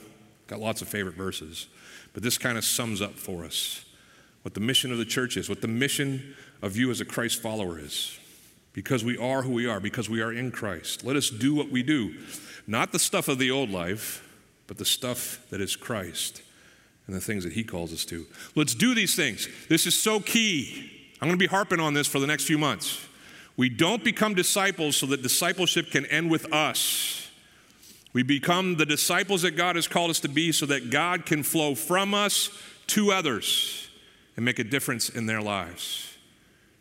got 0.47 0.59
lots 0.59 0.81
of 0.81 0.87
favorite 0.87 1.15
verses, 1.15 1.67
but 2.13 2.23
this 2.23 2.37
kind 2.37 2.57
of 2.57 2.65
sums 2.65 3.01
up 3.01 3.15
for 3.17 3.45
us 3.45 3.85
what 4.41 4.53
the 4.53 4.59
mission 4.59 4.91
of 4.91 4.97
the 4.97 5.05
church 5.05 5.37
is, 5.37 5.49
what 5.49 5.61
the 5.61 5.67
mission 5.67 6.35
of 6.61 6.77
you 6.77 6.89
as 6.91 7.01
a 7.01 7.05
Christ 7.05 7.41
follower 7.41 7.77
is. 7.79 8.17
Because 8.73 9.03
we 9.03 9.17
are 9.17 9.41
who 9.41 9.51
we 9.51 9.67
are, 9.67 9.79
because 9.79 10.09
we 10.09 10.21
are 10.21 10.31
in 10.31 10.51
Christ. 10.51 11.03
Let 11.03 11.15
us 11.15 11.29
do 11.29 11.53
what 11.53 11.69
we 11.69 11.83
do. 11.83 12.15
Not 12.67 12.91
the 12.91 12.99
stuff 12.99 13.27
of 13.27 13.39
the 13.39 13.51
old 13.51 13.69
life, 13.69 14.25
but 14.67 14.77
the 14.77 14.85
stuff 14.85 15.45
that 15.49 15.59
is 15.59 15.75
Christ 15.75 16.43
and 17.07 17.15
the 17.15 17.19
things 17.19 17.43
that 17.43 17.53
He 17.53 17.63
calls 17.63 17.91
us 17.91 18.05
to. 18.05 18.25
Let's 18.55 18.75
do 18.75 18.93
these 18.93 19.15
things. 19.15 19.49
This 19.67 19.85
is 19.87 19.99
so 19.99 20.19
key. 20.19 20.91
I'm 21.21 21.27
going 21.27 21.37
to 21.37 21.43
be 21.43 21.47
harping 21.47 21.79
on 21.79 21.93
this 21.93 22.07
for 22.07 22.19
the 22.19 22.27
next 22.27 22.45
few 22.45 22.57
months. 22.57 23.05
We 23.57 23.67
don't 23.67 24.03
become 24.03 24.35
disciples 24.35 24.95
so 24.95 25.07
that 25.07 25.21
discipleship 25.21 25.91
can 25.91 26.05
end 26.05 26.29
with 26.29 26.53
us. 26.53 27.28
We 28.11 28.23
become 28.23 28.77
the 28.77 28.85
disciples 28.85 29.43
that 29.43 29.55
God 29.55 29.75
has 29.75 29.87
called 29.87 30.09
us 30.09 30.19
to 30.21 30.29
be 30.29 30.51
so 30.51 30.65
that 30.65 30.89
God 30.89 31.25
can 31.25 31.43
flow 31.43 31.75
from 31.75 32.13
us 32.13 32.49
to 32.87 33.11
others 33.11 33.87
and 34.35 34.43
make 34.43 34.57
a 34.57 34.63
difference 34.63 35.09
in 35.09 35.25
their 35.25 35.41
lives. 35.41 36.17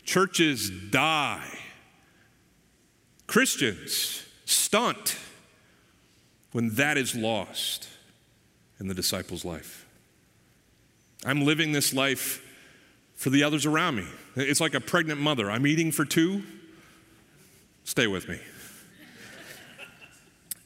Churches 0.05 0.71
die, 0.71 1.59
Christians 3.27 4.25
stunt 4.47 5.19
when 6.53 6.75
that 6.77 6.97
is 6.97 7.15
lost 7.15 7.89
in 8.81 8.89
the 8.89 8.95
disciple's 8.95 9.45
life. 9.45 9.87
I'm 11.27 11.45
living 11.45 11.73
this 11.73 11.93
life 11.93 12.43
for 13.17 13.29
the 13.29 13.43
others 13.43 13.67
around 13.67 13.97
me. 13.97 14.07
It's 14.37 14.61
like 14.61 14.75
a 14.75 14.81
pregnant 14.81 15.21
mother. 15.21 15.51
I'm 15.51 15.67
eating 15.67 15.93
for 15.93 16.05
two. 16.05 16.43
Stay 17.85 18.07
with 18.07 18.29
me. 18.29 18.39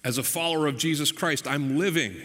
As 0.04 0.18
a 0.18 0.22
follower 0.22 0.66
of 0.66 0.78
Jesus 0.78 1.12
Christ, 1.12 1.46
I'm 1.46 1.78
living 1.78 2.16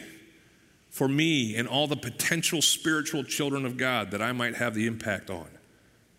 for 0.89 1.07
me 1.07 1.55
and 1.55 1.67
all 1.67 1.87
the 1.87 1.95
potential 1.95 2.61
spiritual 2.61 3.23
children 3.23 3.65
of 3.65 3.77
God 3.77 4.11
that 4.11 4.21
I 4.21 4.31
might 4.31 4.55
have 4.55 4.73
the 4.73 4.87
impact 4.87 5.29
on, 5.29 5.47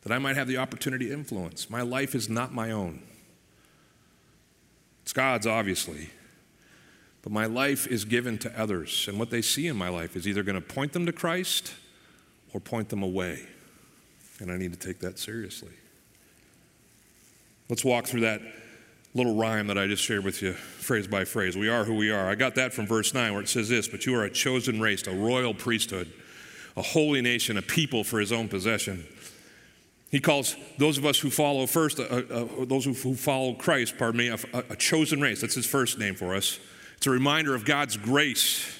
that 0.02 0.12
I 0.12 0.18
might 0.18 0.36
have 0.36 0.46
the 0.46 0.58
opportunity 0.58 1.08
to 1.08 1.12
influence. 1.12 1.68
My 1.68 1.82
life 1.82 2.14
is 2.14 2.28
not 2.28 2.54
my 2.54 2.70
own. 2.70 3.02
It's 5.02 5.12
God's, 5.12 5.46
obviously. 5.46 6.10
But 7.22 7.32
my 7.32 7.46
life 7.46 7.88
is 7.88 8.04
given 8.04 8.38
to 8.38 8.60
others, 8.60 9.06
and 9.08 9.18
what 9.18 9.30
they 9.30 9.42
see 9.42 9.66
in 9.66 9.76
my 9.76 9.88
life 9.88 10.14
is 10.14 10.28
either 10.28 10.44
going 10.44 10.60
to 10.60 10.66
point 10.66 10.92
them 10.92 11.06
to 11.06 11.12
Christ 11.12 11.74
or 12.54 12.60
point 12.60 12.90
them 12.90 13.02
away. 13.02 13.42
And 14.38 14.52
I 14.52 14.56
need 14.56 14.72
to 14.72 14.78
take 14.78 15.00
that 15.00 15.18
seriously. 15.18 15.72
Let's 17.68 17.84
walk 17.84 18.06
through 18.06 18.20
that 18.20 18.40
little 19.14 19.34
rhyme 19.36 19.66
that 19.68 19.78
I 19.78 19.86
just 19.86 20.02
shared 20.02 20.24
with 20.24 20.42
you, 20.42 20.52
phrase 20.52 21.06
by 21.06 21.24
phrase. 21.24 21.56
We 21.56 21.68
are 21.68 21.84
who 21.84 21.94
we 21.94 22.10
are. 22.10 22.28
I 22.28 22.34
got 22.34 22.54
that 22.56 22.72
from 22.72 22.86
verse 22.86 23.14
9 23.14 23.32
where 23.32 23.42
it 23.42 23.48
says 23.48 23.68
this 23.68 23.88
But 23.88 24.06
you 24.06 24.14
are 24.14 24.24
a 24.24 24.30
chosen 24.30 24.80
race, 24.80 25.06
a 25.06 25.12
royal 25.12 25.54
priesthood, 25.54 26.10
a 26.76 26.82
holy 26.82 27.22
nation, 27.22 27.56
a 27.56 27.62
people 27.62 28.04
for 28.04 28.20
his 28.20 28.32
own 28.32 28.48
possession. 28.48 29.06
He 30.10 30.20
calls 30.20 30.56
those 30.78 30.96
of 30.96 31.04
us 31.04 31.18
who 31.18 31.28
follow 31.28 31.66
first, 31.66 32.00
uh, 32.00 32.04
uh, 32.04 32.46
those 32.64 32.86
who, 32.86 32.94
who, 32.94 33.14
follow 33.14 33.52
Christ, 33.52 33.98
pardon 33.98 34.18
me, 34.18 34.28
a, 34.28 34.38
a 34.70 34.76
chosen 34.76 35.20
race. 35.20 35.42
That's 35.42 35.54
his 35.54 35.66
first 35.66 35.98
name 35.98 36.14
for 36.14 36.34
us. 36.34 36.58
It's 36.96 37.06
a 37.06 37.10
reminder 37.10 37.54
of 37.54 37.66
God's 37.66 37.98
grace 37.98 38.77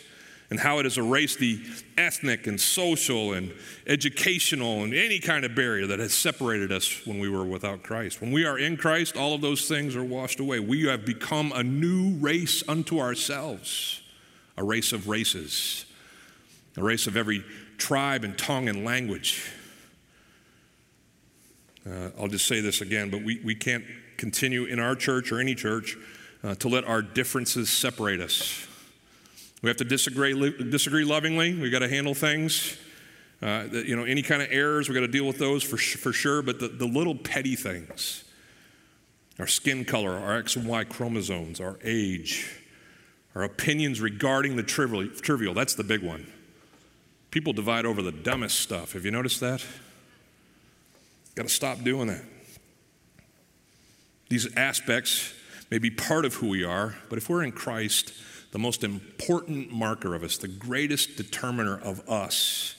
and 0.51 0.61
how 0.61 0.79
it 0.79 0.85
has 0.85 0.97
erased 0.97 1.39
the 1.39 1.61
ethnic 1.97 2.47
and 2.47 2.59
social 2.59 3.35
and 3.35 3.53
educational 3.87 4.83
and 4.83 4.95
any 4.95 5.19
kind 5.19 5.45
of 5.45 5.55
barrier 5.55 5.87
that 5.87 5.99
has 5.99 6.15
separated 6.15 6.73
us 6.73 7.07
when 7.07 7.19
we 7.19 7.29
were 7.29 7.45
without 7.45 7.83
Christ. 7.83 8.21
When 8.21 8.33
we 8.33 8.47
are 8.47 8.59
in 8.59 8.77
Christ, 8.77 9.17
all 9.17 9.35
of 9.35 9.43
those 9.43 9.69
things 9.69 9.95
are 9.95 10.05
washed 10.05 10.41
away. 10.41 10.59
We 10.59 10.85
have 10.85 11.05
become 11.05 11.53
a 11.55 11.63
new 11.63 12.17
race 12.19 12.63
unto 12.67 12.99
ourselves, 12.99 14.01
a 14.57 14.65
race 14.65 14.93
of 14.93 15.07
races, 15.07 15.85
a 16.77 16.83
race 16.83 17.07
of 17.07 17.17
every 17.17 17.45
tribe 17.77 18.25
and 18.25 18.37
tongue 18.39 18.69
and 18.69 18.85
language. 18.85 19.53
Uh, 21.87 22.11
I'll 22.19 22.29
just 22.29 22.47
say 22.47 22.61
this 22.61 22.81
again, 22.81 23.11
but 23.11 23.23
we, 23.23 23.41
we 23.45 23.55
can't 23.55 23.85
continue 24.17 24.65
in 24.65 24.79
our 24.79 24.95
church 24.95 25.31
or 25.31 25.41
any 25.41 25.55
church 25.55 25.97
uh, 26.43 26.55
to 26.57 26.69
let 26.69 26.85
our 26.85 27.03
differences 27.03 27.69
separate 27.71 28.21
us. 28.21 28.68
We 29.63 29.69
have 29.69 29.77
to 29.79 29.85
disagree, 29.85 30.35
disagree 30.71 31.05
lovingly. 31.05 31.55
We've 31.55 31.73
got 31.73 31.81
to 31.81 31.89
handle 31.89 32.15
things. 32.15 32.77
Uh, 33.43 33.65
you 33.73 33.97
know, 33.97 34.05
any 34.05 34.23
kind 34.23 34.43
of 34.43 34.49
errors, 34.51 34.89
we've 34.89 34.95
got 34.95 35.03
to 35.03 35.09
deal 35.09 35.27
with 35.27 35.39
those 35.39 35.63
for, 35.63 35.77
for 35.77 36.13
sure. 36.13 36.43
But 36.43 36.61
the, 36.61 36.69
the 36.69 36.87
little 36.87 37.15
petty 37.15 37.57
things, 37.57 38.25
our 39.39 39.47
skin 39.47 39.85
color, 39.85 40.13
our 40.13 40.39
X 40.39 40.57
and 40.57 40.67
Y 40.67 40.85
chromosomes, 40.85 41.61
our 41.61 41.79
age, 41.83 42.49
our 43.35 43.43
opinions 43.43 44.01
regarding 44.01 44.57
the 44.57 44.63
trivial, 44.63 45.07
trivial 45.09 45.55
that's 45.55 45.75
the 45.75 45.85
big 45.85 46.03
one. 46.03 46.27
People 47.31 47.53
divide 47.53 47.85
over 47.85 48.01
the 48.01 48.13
dumbest 48.13 48.61
stuff. 48.61 48.93
Have 48.93 49.05
you 49.05 49.11
noticed 49.11 49.41
that? 49.41 49.65
Got 51.35 51.45
to 51.45 51.49
stop 51.49 51.83
doing 51.83 52.09
that. 52.09 52.23
These 54.29 54.55
aspects 54.57 55.33
may 55.71 55.79
be 55.79 55.91
part 55.91 56.25
of 56.25 56.35
who 56.35 56.49
we 56.49 56.65
are, 56.65 56.97
but 57.09 57.19
if 57.19 57.29
we're 57.29 57.45
in 57.45 57.53
Christ, 57.53 58.13
the 58.53 58.59
most 58.59 58.83
important 58.83 59.71
marker 59.71 60.15
of 60.15 60.23
us, 60.23 60.39
the 60.39 60.49
greatest 60.49 61.17
determiner 61.17 61.79
of 61.79 62.09
us, 62.09 62.77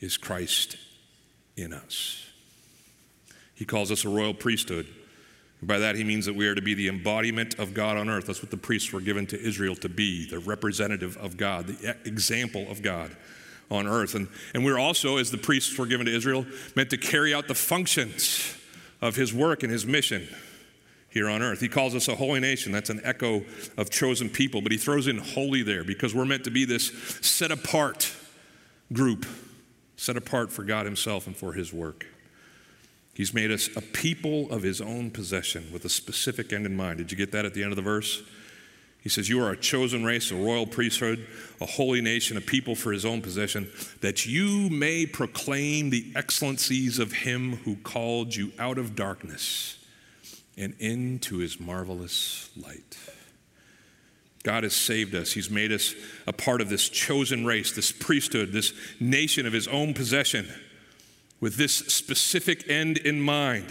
is 0.00 0.16
Christ 0.16 0.76
in 1.56 1.72
us. 1.72 2.26
He 3.54 3.66
calls 3.66 3.90
us 3.90 4.04
a 4.04 4.08
royal 4.08 4.32
priesthood. 4.32 4.86
And 5.60 5.68
by 5.68 5.78
that, 5.78 5.94
he 5.94 6.04
means 6.04 6.24
that 6.24 6.34
we 6.34 6.46
are 6.46 6.54
to 6.54 6.62
be 6.62 6.72
the 6.72 6.88
embodiment 6.88 7.58
of 7.58 7.74
God 7.74 7.98
on 7.98 8.08
earth. 8.08 8.26
That's 8.26 8.40
what 8.40 8.50
the 8.50 8.56
priests 8.56 8.92
were 8.92 9.02
given 9.02 9.26
to 9.26 9.38
Israel 9.38 9.76
to 9.76 9.88
be, 9.90 10.26
the 10.26 10.38
representative 10.38 11.18
of 11.18 11.36
God, 11.36 11.66
the 11.66 11.96
example 12.06 12.66
of 12.70 12.80
God 12.80 13.14
on 13.70 13.86
earth. 13.86 14.14
And, 14.14 14.28
and 14.54 14.64
we're 14.64 14.78
also, 14.78 15.18
as 15.18 15.30
the 15.30 15.38
priests 15.38 15.76
were 15.76 15.86
given 15.86 16.06
to 16.06 16.16
Israel, 16.16 16.46
meant 16.74 16.88
to 16.90 16.96
carry 16.96 17.34
out 17.34 17.46
the 17.46 17.54
functions 17.54 18.56
of 19.02 19.16
his 19.16 19.34
work 19.34 19.62
and 19.62 19.70
his 19.70 19.84
mission 19.84 20.26
here 21.10 21.28
on 21.28 21.42
earth. 21.42 21.60
He 21.60 21.68
calls 21.68 21.94
us 21.94 22.08
a 22.08 22.14
holy 22.14 22.40
nation. 22.40 22.72
That's 22.72 22.90
an 22.90 23.00
echo 23.04 23.44
of 23.76 23.90
chosen 23.90 24.30
people, 24.30 24.62
but 24.62 24.72
he 24.72 24.78
throws 24.78 25.08
in 25.08 25.18
holy 25.18 25.62
there 25.62 25.84
because 25.84 26.14
we're 26.14 26.24
meant 26.24 26.44
to 26.44 26.50
be 26.50 26.64
this 26.64 26.92
set 27.20 27.50
apart 27.50 28.12
group, 28.92 29.26
set 29.96 30.16
apart 30.16 30.52
for 30.52 30.62
God 30.62 30.86
Himself 30.86 31.26
and 31.26 31.36
for 31.36 31.52
His 31.52 31.72
work. 31.72 32.06
He's 33.12 33.34
made 33.34 33.50
us 33.50 33.68
a 33.76 33.80
people 33.80 34.50
of 34.50 34.62
His 34.62 34.80
own 34.80 35.10
possession 35.10 35.66
with 35.72 35.84
a 35.84 35.88
specific 35.88 36.52
end 36.52 36.64
in 36.64 36.76
mind. 36.76 36.98
Did 36.98 37.10
you 37.10 37.18
get 37.18 37.32
that 37.32 37.44
at 37.44 37.54
the 37.54 37.62
end 37.62 37.72
of 37.72 37.76
the 37.76 37.82
verse? 37.82 38.22
He 39.02 39.08
says, 39.08 39.28
You 39.28 39.42
are 39.42 39.50
a 39.50 39.56
chosen 39.56 40.04
race, 40.04 40.30
a 40.30 40.36
royal 40.36 40.66
priesthood, 40.66 41.26
a 41.60 41.66
holy 41.66 42.00
nation, 42.00 42.36
a 42.36 42.40
people 42.40 42.74
for 42.74 42.92
his 42.92 43.04
own 43.04 43.20
possession, 43.22 43.70
that 44.00 44.26
you 44.26 44.68
may 44.70 45.06
proclaim 45.06 45.90
the 45.90 46.12
excellencies 46.14 46.98
of 46.98 47.12
him 47.12 47.56
who 47.64 47.76
called 47.76 48.34
you 48.34 48.52
out 48.58 48.78
of 48.78 48.94
darkness 48.94 49.79
and 50.60 50.74
into 50.78 51.38
his 51.38 51.58
marvelous 51.58 52.50
light. 52.56 52.98
God 54.42 54.62
has 54.64 54.74
saved 54.74 55.14
us. 55.14 55.32
He's 55.32 55.50
made 55.50 55.72
us 55.72 55.94
a 56.26 56.32
part 56.32 56.60
of 56.60 56.68
this 56.68 56.88
chosen 56.88 57.44
race, 57.44 57.72
this 57.72 57.92
priesthood, 57.92 58.52
this 58.52 58.72
nation 58.98 59.46
of 59.46 59.52
his 59.52 59.68
own 59.68 59.94
possession, 59.94 60.48
with 61.40 61.56
this 61.56 61.74
specific 61.74 62.68
end 62.68 62.98
in 62.98 63.20
mind 63.20 63.66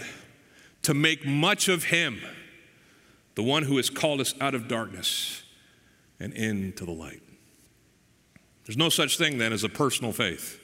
to 0.82 0.94
make 0.94 1.26
much 1.26 1.68
of 1.68 1.84
him, 1.84 2.20
the 3.34 3.42
one 3.42 3.62
who 3.64 3.76
has 3.76 3.90
called 3.90 4.20
us 4.20 4.34
out 4.40 4.54
of 4.54 4.68
darkness 4.68 5.42
and 6.18 6.32
into 6.34 6.84
the 6.84 6.92
light. 6.92 7.22
There's 8.66 8.76
no 8.76 8.88
such 8.88 9.18
thing 9.18 9.38
then 9.38 9.52
as 9.52 9.64
a 9.64 9.68
personal 9.68 10.12
faith. 10.12 10.58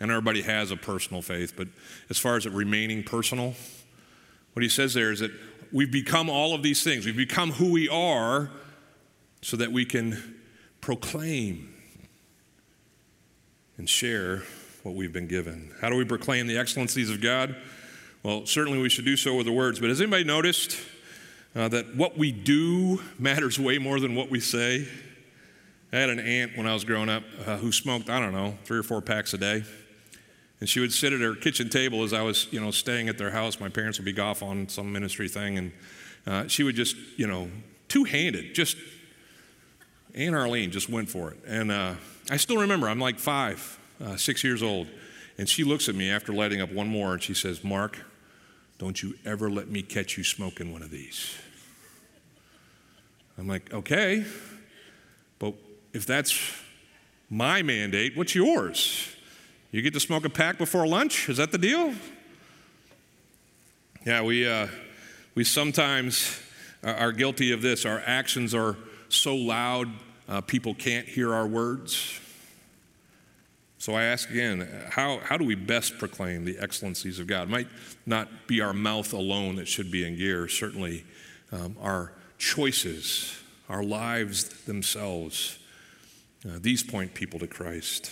And 0.00 0.10
everybody 0.10 0.42
has 0.42 0.70
a 0.70 0.76
personal 0.76 1.20
faith, 1.20 1.52
but 1.56 1.68
as 2.08 2.16
far 2.16 2.36
as 2.36 2.46
it 2.46 2.52
remaining 2.52 3.02
personal, 3.02 3.54
what 4.52 4.62
he 4.62 4.68
says 4.68 4.94
there 4.94 5.12
is 5.12 5.20
that 5.20 5.30
we've 5.72 5.92
become 5.92 6.28
all 6.28 6.54
of 6.54 6.62
these 6.62 6.82
things. 6.82 7.06
We've 7.06 7.16
become 7.16 7.52
who 7.52 7.70
we 7.70 7.88
are 7.88 8.50
so 9.42 9.56
that 9.56 9.72
we 9.72 9.84
can 9.84 10.40
proclaim 10.80 11.74
and 13.76 13.88
share 13.88 14.42
what 14.82 14.94
we've 14.94 15.12
been 15.12 15.28
given. 15.28 15.72
How 15.80 15.90
do 15.90 15.96
we 15.96 16.04
proclaim 16.04 16.46
the 16.46 16.58
excellencies 16.58 17.10
of 17.10 17.20
God? 17.20 17.56
Well, 18.22 18.44
certainly 18.46 18.78
we 18.78 18.88
should 18.88 19.04
do 19.04 19.16
so 19.16 19.34
with 19.34 19.46
the 19.46 19.52
words, 19.52 19.78
but 19.80 19.88
has 19.88 20.00
anybody 20.00 20.24
noticed 20.24 20.78
uh, 21.54 21.68
that 21.68 21.96
what 21.96 22.18
we 22.18 22.32
do 22.32 23.00
matters 23.18 23.58
way 23.58 23.78
more 23.78 23.98
than 23.98 24.14
what 24.14 24.30
we 24.30 24.40
say? 24.40 24.86
I 25.92 25.96
had 25.96 26.10
an 26.10 26.20
aunt 26.20 26.56
when 26.56 26.66
I 26.66 26.74
was 26.74 26.84
growing 26.84 27.08
up 27.08 27.24
uh, 27.46 27.56
who 27.56 27.72
smoked, 27.72 28.10
I 28.10 28.20
don't 28.20 28.32
know, 28.32 28.58
three 28.64 28.78
or 28.78 28.82
four 28.82 29.00
packs 29.00 29.34
a 29.34 29.38
day. 29.38 29.64
And 30.60 30.68
she 30.68 30.78
would 30.80 30.92
sit 30.92 31.12
at 31.12 31.20
her 31.20 31.34
kitchen 31.34 31.70
table 31.70 32.02
as 32.02 32.12
I 32.12 32.22
was, 32.22 32.46
you 32.50 32.60
know, 32.60 32.70
staying 32.70 33.08
at 33.08 33.16
their 33.16 33.30
house. 33.30 33.58
My 33.58 33.70
parents 33.70 33.98
would 33.98 34.04
be 34.04 34.20
off 34.20 34.42
on 34.42 34.68
some 34.68 34.92
ministry 34.92 35.28
thing, 35.28 35.58
and 35.58 35.72
uh, 36.26 36.46
she 36.48 36.62
would 36.62 36.76
just, 36.76 36.96
you 37.16 37.26
know, 37.26 37.50
two-handed, 37.88 38.54
just 38.54 38.76
Aunt 40.14 40.34
Arlene 40.34 40.70
just 40.70 40.88
went 40.88 41.08
for 41.08 41.30
it. 41.30 41.38
And 41.46 41.72
uh, 41.72 41.94
I 42.30 42.36
still 42.36 42.58
remember. 42.58 42.88
I'm 42.88 43.00
like 43.00 43.18
five, 43.18 43.78
uh, 44.04 44.16
six 44.16 44.44
years 44.44 44.62
old, 44.62 44.86
and 45.38 45.48
she 45.48 45.64
looks 45.64 45.88
at 45.88 45.94
me 45.94 46.10
after 46.10 46.32
lighting 46.32 46.60
up 46.60 46.70
one 46.72 46.88
more, 46.88 47.14
and 47.14 47.22
she 47.22 47.34
says, 47.34 47.64
"Mark, 47.64 47.98
don't 48.78 49.02
you 49.02 49.14
ever 49.24 49.48
let 49.50 49.68
me 49.68 49.82
catch 49.82 50.18
you 50.18 50.24
smoking 50.24 50.72
one 50.72 50.82
of 50.82 50.90
these." 50.90 51.34
I'm 53.40 53.48
like, 53.48 53.72
okay, 53.72 54.26
but 55.38 55.54
if 55.94 56.04
that's 56.04 56.38
my 57.30 57.62
mandate, 57.62 58.14
what's 58.14 58.34
yours? 58.34 59.16
You 59.72 59.82
get 59.82 59.94
to 59.94 60.00
smoke 60.00 60.24
a 60.24 60.30
pack 60.30 60.58
before 60.58 60.84
lunch? 60.84 61.28
Is 61.28 61.36
that 61.36 61.52
the 61.52 61.58
deal? 61.58 61.94
Yeah, 64.04 64.22
we, 64.22 64.48
uh, 64.48 64.66
we 65.36 65.44
sometimes 65.44 66.40
are 66.82 67.12
guilty 67.12 67.52
of 67.52 67.62
this. 67.62 67.86
Our 67.86 68.02
actions 68.04 68.52
are 68.52 68.76
so 69.08 69.36
loud, 69.36 69.88
uh, 70.28 70.40
people 70.40 70.74
can't 70.74 71.06
hear 71.06 71.32
our 71.34 71.46
words. 71.46 72.18
So 73.78 73.94
I 73.94 74.04
ask 74.04 74.28
again, 74.28 74.68
how, 74.90 75.18
how 75.18 75.36
do 75.36 75.44
we 75.44 75.54
best 75.54 75.98
proclaim 75.98 76.44
the 76.44 76.58
excellencies 76.58 77.18
of 77.18 77.26
God? 77.28 77.44
It 77.44 77.50
might 77.50 77.68
not 78.06 78.48
be 78.48 78.60
our 78.60 78.72
mouth 78.72 79.12
alone 79.12 79.56
that 79.56 79.68
should 79.68 79.90
be 79.90 80.04
in 80.04 80.16
gear, 80.16 80.48
certainly 80.48 81.04
um, 81.52 81.76
our 81.80 82.12
choices, 82.38 83.40
our 83.68 83.84
lives 83.84 84.64
themselves. 84.64 85.58
Uh, 86.44 86.58
these 86.60 86.82
point 86.82 87.14
people 87.14 87.38
to 87.38 87.46
Christ. 87.46 88.10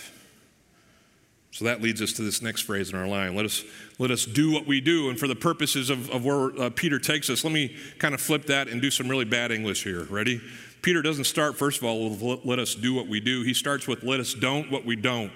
So 1.51 1.65
that 1.65 1.81
leads 1.81 2.01
us 2.01 2.13
to 2.13 2.21
this 2.21 2.41
next 2.41 2.61
phrase 2.61 2.91
in 2.91 2.97
our 2.97 3.07
line. 3.07 3.35
Let 3.35 3.45
us, 3.45 3.63
let 3.97 4.11
us 4.11 4.25
do 4.25 4.51
what 4.51 4.67
we 4.67 4.81
do. 4.81 5.09
And 5.09 5.19
for 5.19 5.27
the 5.27 5.35
purposes 5.35 5.89
of, 5.89 6.09
of 6.11 6.23
where 6.23 6.51
uh, 6.61 6.69
Peter 6.69 6.99
takes 6.99 7.29
us, 7.29 7.43
let 7.43 7.51
me 7.51 7.75
kind 7.97 8.13
of 8.13 8.21
flip 8.21 8.45
that 8.45 8.67
and 8.67 8.81
do 8.81 8.91
some 8.91 9.09
really 9.09 9.25
bad 9.25 9.51
English 9.51 9.83
here. 9.83 10.03
Ready? 10.03 10.41
Peter 10.81 11.01
doesn't 11.01 11.25
start, 11.25 11.57
first 11.57 11.79
of 11.79 11.83
all, 11.83 12.09
with 12.09 12.45
let, 12.45 12.59
us 12.59 12.75
do 12.75 12.93
what 12.93 13.07
we 13.07 13.19
do. 13.19 13.43
He 13.43 13.53
starts 13.53 13.87
with 13.87 14.03
let 14.03 14.19
us 14.19 14.33
don't 14.33 14.71
what 14.71 14.85
we 14.85 14.95
don't. 14.95 15.31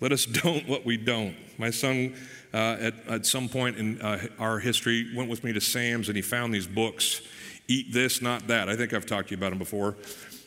Let 0.00 0.12
us 0.12 0.26
don't 0.26 0.68
what 0.68 0.84
we 0.84 0.96
don't. 0.96 1.34
My 1.58 1.70
son, 1.70 2.14
uh, 2.52 2.76
at, 2.78 2.94
at 3.08 3.26
some 3.26 3.48
point 3.48 3.78
in 3.78 4.00
uh, 4.02 4.26
our 4.38 4.58
history, 4.58 5.10
went 5.16 5.30
with 5.30 5.42
me 5.42 5.52
to 5.54 5.60
Sam's 5.60 6.08
and 6.08 6.16
he 6.16 6.22
found 6.22 6.54
these 6.54 6.66
books 6.66 7.22
Eat 7.68 7.92
This, 7.92 8.22
Not 8.22 8.46
That. 8.46 8.68
I 8.68 8.76
think 8.76 8.92
I've 8.92 9.06
talked 9.06 9.28
to 9.28 9.34
you 9.34 9.38
about 9.38 9.50
them 9.50 9.58
before. 9.58 9.96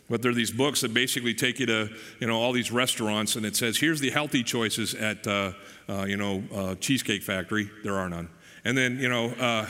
But 0.10 0.22
there 0.22 0.32
are 0.32 0.36
these 0.36 0.52
books 0.52 0.82
that 0.82 0.94
basically 0.94 1.34
take 1.34 1.60
you 1.60 1.68
to, 1.68 1.90
you 2.20 2.28
know, 2.28 2.40
all 2.42 2.52
these 2.52 2.72
restaurants, 2.72 3.36
and 3.36 3.46
it 3.46 3.56
says, 3.56 3.78
here's 3.78 4.00
the 4.00 4.10
healthy 4.10 4.44
choices 4.44 4.96
at, 4.96 5.28
uh, 5.28 5.52
uh, 5.88 6.06
you 6.06 6.18
know, 6.18 6.44
uh, 6.54 6.76
Cheesecake 6.76 7.22
Factory. 7.22 7.70
There 7.84 7.96
are 7.96 8.10
none. 8.10 8.30
And 8.66 8.78
then, 8.78 9.00
you 9.00 9.08
know, 9.08 9.28
uh, 9.30 9.68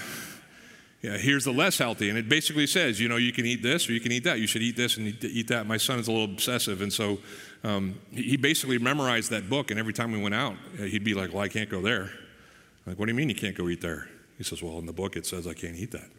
yeah, 1.02 1.18
here's 1.18 1.46
the 1.46 1.54
less 1.54 1.78
healthy. 1.78 2.10
And 2.10 2.18
it 2.18 2.28
basically 2.28 2.68
says, 2.68 3.00
you 3.00 3.08
know, 3.08 3.18
you 3.18 3.32
can 3.32 3.46
eat 3.46 3.62
this 3.64 3.88
or 3.88 3.94
you 3.94 4.00
can 4.00 4.12
eat 4.12 4.24
that. 4.26 4.40
You 4.40 4.48
should 4.48 4.62
eat 4.62 4.76
this 4.76 4.98
and 4.98 5.08
eat 5.24 5.48
that. 5.48 5.66
My 5.66 5.78
son 5.78 6.00
is 6.00 6.08
a 6.08 6.12
little 6.12 6.26
obsessive. 6.26 6.82
And 6.82 6.92
so 6.92 7.20
um, 7.64 8.00
he 8.12 8.36
basically 8.36 8.78
memorized 8.80 9.30
that 9.32 9.50
book. 9.50 9.72
And 9.72 9.80
every 9.80 9.94
time 9.94 10.12
we 10.12 10.22
went 10.22 10.36
out, 10.36 10.56
uh, 10.78 10.84
he'd 10.84 11.06
be 11.06 11.14
like, 11.14 11.34
well, 11.34 11.44
I 11.44 11.48
can't 11.48 11.70
go 11.70 11.82
there. 11.82 12.04
I'm 12.04 12.94
like, 12.94 13.00
what 13.00 13.06
do 13.06 13.12
you 13.12 13.16
mean 13.16 13.30
you 13.30 13.36
can't 13.36 13.56
go 13.56 13.70
eat 13.70 13.82
there? 13.82 14.10
He 14.38 14.44
says, 14.44 14.62
well, 14.62 14.78
in 14.80 14.86
the 14.86 14.94
book 14.94 15.16
it 15.16 15.26
says 15.26 15.48
I 15.48 15.54
can't 15.54 15.76
eat 15.76 15.92
that. 15.92 16.10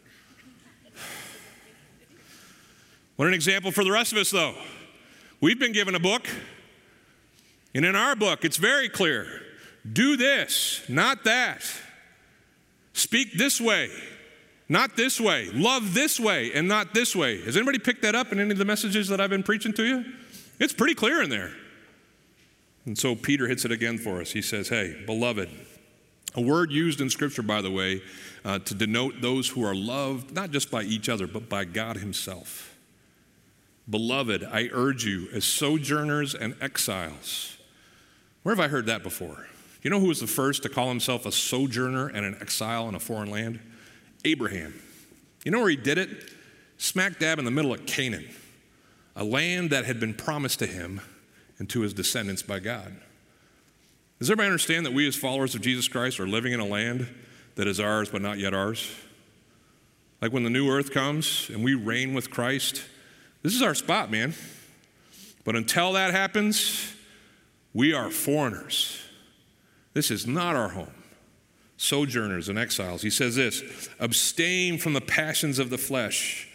What 3.15 3.27
an 3.27 3.33
example 3.33 3.71
for 3.71 3.83
the 3.83 3.91
rest 3.91 4.11
of 4.11 4.17
us, 4.17 4.31
though. 4.31 4.55
We've 5.39 5.59
been 5.59 5.73
given 5.73 5.95
a 5.95 5.99
book. 5.99 6.27
And 7.73 7.85
in 7.85 7.95
our 7.95 8.15
book, 8.15 8.43
it's 8.43 8.57
very 8.57 8.89
clear 8.89 9.27
do 9.91 10.15
this, 10.15 10.83
not 10.87 11.23
that. 11.23 11.63
Speak 12.93 13.33
this 13.33 13.59
way, 13.59 13.89
not 14.69 14.95
this 14.95 15.19
way. 15.19 15.49
Love 15.53 15.93
this 15.93 16.19
way 16.19 16.51
and 16.53 16.67
not 16.67 16.93
this 16.93 17.15
way. 17.15 17.41
Has 17.41 17.55
anybody 17.57 17.79
picked 17.79 18.03
that 18.03 18.13
up 18.13 18.31
in 18.31 18.39
any 18.39 18.51
of 18.51 18.57
the 18.57 18.65
messages 18.65 19.07
that 19.07 19.19
I've 19.19 19.29
been 19.29 19.43
preaching 19.43 19.73
to 19.73 19.83
you? 19.83 20.05
It's 20.59 20.73
pretty 20.73 20.93
clear 20.93 21.21
in 21.23 21.29
there. 21.29 21.51
And 22.85 22.97
so 22.97 23.15
Peter 23.15 23.47
hits 23.47 23.65
it 23.65 23.71
again 23.71 23.97
for 23.97 24.21
us. 24.21 24.31
He 24.31 24.41
says, 24.41 24.69
Hey, 24.69 25.01
beloved, 25.05 25.49
a 26.35 26.41
word 26.41 26.71
used 26.71 27.01
in 27.01 27.09
Scripture, 27.09 27.43
by 27.43 27.61
the 27.61 27.71
way, 27.71 28.01
uh, 28.43 28.59
to 28.59 28.75
denote 28.75 29.21
those 29.21 29.49
who 29.49 29.63
are 29.63 29.75
loved 29.75 30.33
not 30.33 30.51
just 30.51 30.69
by 30.69 30.83
each 30.83 31.09
other, 31.09 31.27
but 31.27 31.49
by 31.49 31.65
God 31.65 31.97
Himself. 31.97 32.70
Beloved, 33.89 34.43
I 34.43 34.69
urge 34.71 35.05
you, 35.05 35.27
as 35.33 35.43
sojourners 35.43 36.35
and 36.35 36.55
exiles. 36.61 37.57
Where 38.43 38.55
have 38.55 38.63
I 38.63 38.69
heard 38.69 38.85
that 38.85 39.03
before? 39.03 39.47
You 39.81 39.89
know 39.89 39.99
who 39.99 40.07
was 40.07 40.19
the 40.19 40.27
first 40.27 40.63
to 40.63 40.69
call 40.69 40.89
himself 40.89 41.25
a 41.25 41.31
sojourner 41.31 42.07
and 42.07 42.25
an 42.25 42.37
exile 42.39 42.87
in 42.87 42.95
a 42.95 42.99
foreign 42.99 43.31
land? 43.31 43.59
Abraham. 44.23 44.79
You 45.43 45.51
know 45.51 45.59
where 45.59 45.69
he 45.69 45.75
did 45.75 45.97
it? 45.97 46.31
Smack 46.77 47.19
dab 47.19 47.39
in 47.39 47.45
the 47.45 47.51
middle 47.51 47.73
of 47.73 47.85
Canaan, 47.85 48.27
a 49.15 49.23
land 49.23 49.71
that 49.71 49.85
had 49.85 49.99
been 49.99 50.13
promised 50.13 50.59
to 50.59 50.67
him 50.67 51.01
and 51.57 51.69
to 51.69 51.81
his 51.81 51.93
descendants 51.93 52.43
by 52.43 52.59
God. 52.59 52.95
Does 54.19 54.29
everybody 54.29 54.47
understand 54.47 54.85
that 54.85 54.93
we, 54.93 55.07
as 55.07 55.15
followers 55.15 55.55
of 55.55 55.61
Jesus 55.61 55.87
Christ, 55.87 56.19
are 56.19 56.27
living 56.27 56.53
in 56.53 56.59
a 56.59 56.65
land 56.65 57.07
that 57.55 57.67
is 57.67 57.79
ours 57.79 58.09
but 58.09 58.21
not 58.21 58.37
yet 58.37 58.53
ours? 58.53 58.91
Like 60.21 60.31
when 60.31 60.43
the 60.43 60.49
new 60.51 60.69
earth 60.69 60.91
comes 60.91 61.49
and 61.49 61.63
we 61.63 61.73
reign 61.73 62.13
with 62.13 62.29
Christ, 62.29 62.83
this 63.41 63.55
is 63.55 63.61
our 63.61 63.75
spot, 63.75 64.11
man. 64.11 64.33
But 65.43 65.55
until 65.55 65.93
that 65.93 66.11
happens, 66.11 66.93
we 67.73 67.93
are 67.93 68.09
foreigners. 68.09 68.99
This 69.93 70.11
is 70.11 70.27
not 70.27 70.55
our 70.55 70.69
home 70.69 70.93
sojourners 71.81 72.47
and 72.47 72.59
exiles. 72.59 73.01
He 73.01 73.09
says 73.09 73.35
this 73.35 73.89
abstain 73.99 74.77
from 74.77 74.93
the 74.93 75.01
passions 75.01 75.57
of 75.57 75.71
the 75.71 75.79
flesh, 75.79 76.47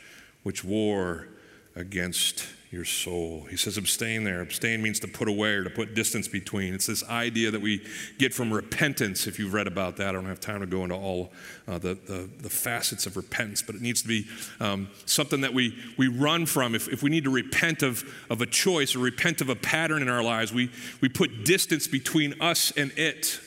which 0.44 0.62
war 0.62 1.26
against 1.74 2.46
your 2.70 2.84
soul. 2.84 3.46
He 3.48 3.56
says 3.56 3.78
abstain 3.78 4.24
there. 4.24 4.40
Abstain 4.40 4.82
means 4.82 4.98
to 5.00 5.08
put 5.08 5.28
away 5.28 5.50
or 5.50 5.64
to 5.64 5.70
put 5.70 5.94
distance 5.94 6.26
between. 6.26 6.74
It's 6.74 6.86
this 6.86 7.04
idea 7.08 7.50
that 7.52 7.60
we 7.60 7.86
get 8.18 8.34
from 8.34 8.52
repentance, 8.52 9.26
if 9.26 9.38
you've 9.38 9.54
read 9.54 9.68
about 9.68 9.96
that. 9.98 10.08
I 10.08 10.12
don't 10.12 10.26
have 10.26 10.40
time 10.40 10.60
to 10.60 10.66
go 10.66 10.82
into 10.82 10.96
all 10.96 11.32
uh, 11.68 11.78
the, 11.78 11.94
the, 11.94 12.28
the, 12.40 12.50
facets 12.50 13.06
of 13.06 13.16
repentance, 13.16 13.62
but 13.62 13.76
it 13.76 13.82
needs 13.82 14.02
to 14.02 14.08
be 14.08 14.26
um, 14.58 14.88
something 15.04 15.42
that 15.42 15.54
we, 15.54 15.78
we 15.96 16.08
run 16.08 16.44
from. 16.44 16.74
If, 16.74 16.88
if 16.88 17.02
we 17.02 17.10
need 17.10 17.24
to 17.24 17.30
repent 17.30 17.82
of, 17.82 18.04
of 18.30 18.40
a 18.40 18.46
choice 18.46 18.96
or 18.96 18.98
repent 18.98 19.40
of 19.40 19.48
a 19.48 19.56
pattern 19.56 20.02
in 20.02 20.08
our 20.08 20.22
lives, 20.22 20.52
we, 20.52 20.70
we 21.00 21.08
put 21.08 21.44
distance 21.44 21.86
between 21.86 22.40
us 22.40 22.72
and 22.76 22.90
it. 22.96 23.40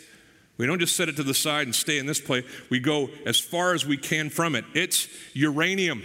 We 0.58 0.66
don't 0.66 0.80
just 0.80 0.96
set 0.96 1.10
it 1.10 1.18
to 1.18 1.24
the 1.24 1.34
side 1.34 1.68
and 1.68 1.76
stay 1.76 2.00
in 2.00 2.06
this 2.06 2.20
place. 2.22 2.46
We 2.70 2.80
go 2.80 3.10
as 3.26 3.40
far 3.40 3.74
as 3.74 3.86
we 3.86 3.98
can 3.98 4.30
from 4.30 4.56
it. 4.56 4.64
It's 4.74 5.10
uranium, 5.34 6.04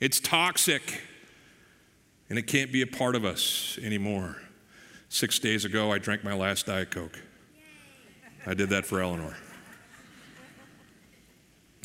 it's 0.00 0.20
toxic, 0.20 1.00
and 2.32 2.38
it 2.38 2.46
can't 2.46 2.72
be 2.72 2.80
a 2.80 2.86
part 2.86 3.14
of 3.14 3.26
us 3.26 3.78
anymore. 3.82 4.38
Six 5.10 5.38
days 5.38 5.66
ago, 5.66 5.92
I 5.92 5.98
drank 5.98 6.24
my 6.24 6.32
last 6.32 6.64
Diet 6.64 6.90
Coke. 6.90 7.20
I 8.46 8.54
did 8.54 8.70
that 8.70 8.86
for 8.86 9.02
Eleanor. 9.02 9.36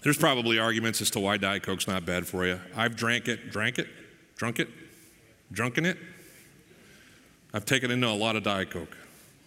There's 0.04 0.18
probably 0.18 0.58
arguments 0.58 1.02
as 1.02 1.10
to 1.12 1.20
why 1.20 1.36
Diet 1.36 1.64
Coke's 1.64 1.86
not 1.86 2.06
bad 2.06 2.26
for 2.26 2.46
you. 2.46 2.62
I've 2.78 2.96
drank 2.96 3.28
it, 3.28 3.52
drank 3.52 3.78
it, 3.78 3.90
drunk 4.38 4.62
it, 4.62 4.70
drunken 5.52 5.86
it. 5.86 5.98
I've 7.54 7.66
taken 7.66 7.92
into 7.92 8.08
a 8.08 8.16
lot 8.16 8.38
of 8.38 8.44
Diet 8.44 8.72
Coke 8.72 8.96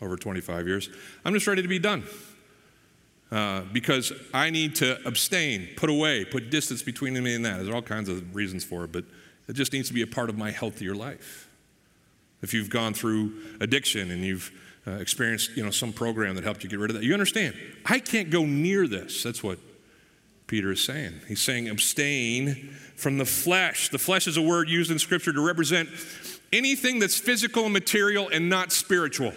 over 0.02 0.18
25 0.18 0.66
years. 0.66 0.90
I'm 1.24 1.32
just 1.32 1.46
ready 1.46 1.62
to 1.62 1.68
be 1.68 1.78
done. 1.78 2.04
Uh, 3.32 3.62
because 3.72 4.12
I 4.34 4.50
need 4.50 4.74
to 4.74 4.98
abstain, 5.06 5.70
put 5.78 5.88
away, 5.88 6.26
put 6.26 6.50
distance 6.50 6.82
between 6.82 7.14
me 7.22 7.34
and 7.34 7.46
that. 7.46 7.56
There's 7.56 7.74
all 7.74 7.80
kinds 7.80 8.10
of 8.10 8.34
reasons 8.36 8.64
for 8.64 8.84
it, 8.84 8.92
but 8.92 9.06
it 9.50 9.56
just 9.56 9.72
needs 9.72 9.88
to 9.88 9.94
be 9.94 10.02
a 10.02 10.06
part 10.06 10.30
of 10.30 10.38
my 10.38 10.50
healthier 10.50 10.94
life. 10.94 11.48
If 12.40 12.54
you've 12.54 12.70
gone 12.70 12.94
through 12.94 13.32
addiction 13.60 14.10
and 14.10 14.24
you've 14.24 14.50
uh, 14.86 14.92
experienced 14.92 15.56
you 15.56 15.64
know, 15.64 15.70
some 15.70 15.92
program 15.92 16.36
that 16.36 16.44
helped 16.44 16.62
you 16.62 16.70
get 16.70 16.78
rid 16.78 16.90
of 16.90 16.96
that, 16.96 17.02
you 17.02 17.12
understand. 17.12 17.54
I 17.84 17.98
can't 17.98 18.30
go 18.30 18.46
near 18.46 18.86
this. 18.86 19.22
That's 19.22 19.42
what 19.42 19.58
Peter 20.46 20.70
is 20.72 20.82
saying. 20.82 21.20
He's 21.28 21.42
saying 21.42 21.68
abstain 21.68 22.70
from 22.96 23.18
the 23.18 23.24
flesh. 23.24 23.88
The 23.88 23.98
flesh 23.98 24.26
is 24.26 24.36
a 24.36 24.42
word 24.42 24.68
used 24.68 24.90
in 24.90 24.98
Scripture 24.98 25.32
to 25.32 25.44
represent 25.44 25.88
anything 26.52 26.98
that's 26.98 27.18
physical 27.18 27.64
and 27.64 27.72
material 27.72 28.28
and 28.28 28.48
not 28.48 28.72
spiritual. 28.72 29.32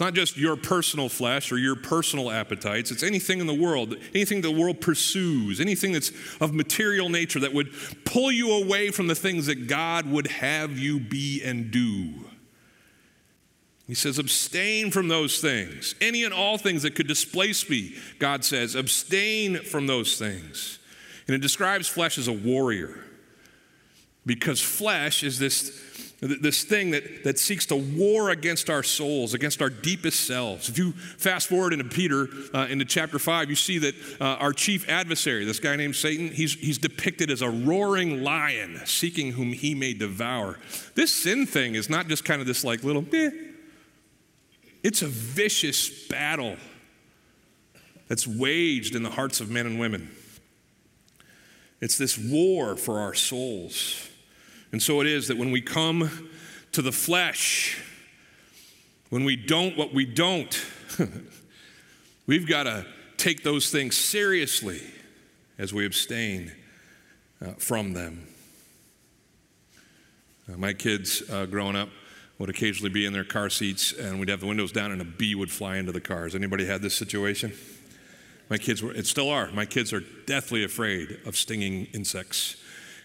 It's 0.00 0.06
not 0.06 0.14
just 0.14 0.38
your 0.38 0.56
personal 0.56 1.10
flesh 1.10 1.52
or 1.52 1.58
your 1.58 1.76
personal 1.76 2.30
appetites. 2.30 2.90
It's 2.90 3.02
anything 3.02 3.38
in 3.38 3.46
the 3.46 3.52
world, 3.52 3.96
anything 4.14 4.40
the 4.40 4.50
world 4.50 4.80
pursues, 4.80 5.60
anything 5.60 5.92
that's 5.92 6.10
of 6.40 6.54
material 6.54 7.10
nature 7.10 7.38
that 7.40 7.52
would 7.52 7.70
pull 8.06 8.32
you 8.32 8.50
away 8.50 8.92
from 8.92 9.08
the 9.08 9.14
things 9.14 9.44
that 9.44 9.66
God 9.66 10.10
would 10.10 10.28
have 10.28 10.78
you 10.78 11.00
be 11.00 11.42
and 11.44 11.70
do. 11.70 12.14
He 13.86 13.92
says, 13.92 14.18
abstain 14.18 14.90
from 14.90 15.08
those 15.08 15.38
things. 15.38 15.94
Any 16.00 16.24
and 16.24 16.32
all 16.32 16.56
things 16.56 16.82
that 16.84 16.94
could 16.94 17.06
displace 17.06 17.68
me, 17.68 17.94
God 18.18 18.42
says, 18.42 18.76
abstain 18.76 19.56
from 19.56 19.86
those 19.86 20.18
things. 20.18 20.78
And 21.26 21.36
it 21.36 21.42
describes 21.42 21.88
flesh 21.88 22.16
as 22.16 22.26
a 22.26 22.32
warrior 22.32 23.04
because 24.24 24.62
flesh 24.62 25.22
is 25.22 25.38
this 25.38 25.89
this 26.20 26.64
thing 26.64 26.90
that, 26.90 27.24
that 27.24 27.38
seeks 27.38 27.64
to 27.66 27.76
war 27.76 28.28
against 28.28 28.68
our 28.68 28.82
souls, 28.82 29.32
against 29.32 29.62
our 29.62 29.70
deepest 29.70 30.26
selves. 30.26 30.68
If 30.68 30.76
you 30.76 30.92
fast 30.92 31.48
forward 31.48 31.72
into 31.72 31.86
Peter, 31.86 32.28
uh, 32.52 32.66
into 32.68 32.84
chapter 32.84 33.18
5, 33.18 33.48
you 33.48 33.56
see 33.56 33.78
that 33.78 33.94
uh, 34.20 34.36
our 34.36 34.52
chief 34.52 34.86
adversary, 34.86 35.46
this 35.46 35.60
guy 35.60 35.76
named 35.76 35.96
Satan, 35.96 36.28
he's, 36.28 36.54
he's 36.54 36.76
depicted 36.76 37.30
as 37.30 37.40
a 37.40 37.48
roaring 37.48 38.22
lion 38.22 38.82
seeking 38.84 39.32
whom 39.32 39.52
he 39.52 39.74
may 39.74 39.94
devour. 39.94 40.58
This 40.94 41.10
sin 41.10 41.46
thing 41.46 41.74
is 41.74 41.88
not 41.88 42.06
just 42.06 42.24
kind 42.26 42.42
of 42.42 42.46
this 42.46 42.64
like 42.64 42.84
little, 42.84 43.04
eh. 43.14 43.30
It's 44.82 45.00
a 45.00 45.08
vicious 45.08 46.06
battle 46.08 46.56
that's 48.08 48.26
waged 48.26 48.94
in 48.94 49.02
the 49.02 49.10
hearts 49.10 49.40
of 49.40 49.48
men 49.50 49.64
and 49.66 49.80
women. 49.80 50.10
It's 51.80 51.96
this 51.96 52.18
war 52.18 52.76
for 52.76 52.98
our 52.98 53.14
souls. 53.14 54.09
And 54.72 54.82
so 54.82 55.00
it 55.00 55.06
is 55.06 55.28
that 55.28 55.36
when 55.36 55.50
we 55.50 55.60
come 55.60 56.28
to 56.72 56.82
the 56.82 56.92
flesh, 56.92 57.80
when 59.08 59.24
we 59.24 59.36
don't 59.36 59.76
what 59.76 59.92
we 59.92 60.04
don't, 60.06 60.64
we've 62.26 62.46
got 62.46 62.64
to 62.64 62.86
take 63.16 63.42
those 63.42 63.70
things 63.70 63.96
seriously 63.96 64.80
as 65.58 65.74
we 65.74 65.84
abstain 65.84 66.52
uh, 67.44 67.52
from 67.58 67.92
them. 67.92 68.26
Uh, 70.48 70.56
my 70.56 70.72
kids 70.72 71.22
uh, 71.30 71.46
growing 71.46 71.76
up 71.76 71.88
would 72.38 72.48
occasionally 72.48 72.90
be 72.90 73.04
in 73.04 73.12
their 73.12 73.24
car 73.24 73.50
seats 73.50 73.92
and 73.92 74.18
we'd 74.18 74.30
have 74.30 74.40
the 74.40 74.46
windows 74.46 74.72
down 74.72 74.90
and 74.92 75.02
a 75.02 75.04
bee 75.04 75.34
would 75.34 75.50
fly 75.50 75.76
into 75.76 75.92
the 75.92 76.00
cars. 76.00 76.34
Anybody 76.34 76.64
had 76.64 76.80
this 76.80 76.94
situation? 76.94 77.52
My 78.48 78.56
kids 78.56 78.82
were, 78.82 78.92
it 78.92 79.06
still 79.06 79.28
are. 79.28 79.50
My 79.52 79.66
kids 79.66 79.92
are 79.92 80.00
deathly 80.26 80.64
afraid 80.64 81.18
of 81.26 81.36
stinging 81.36 81.86
insects. 81.92 82.56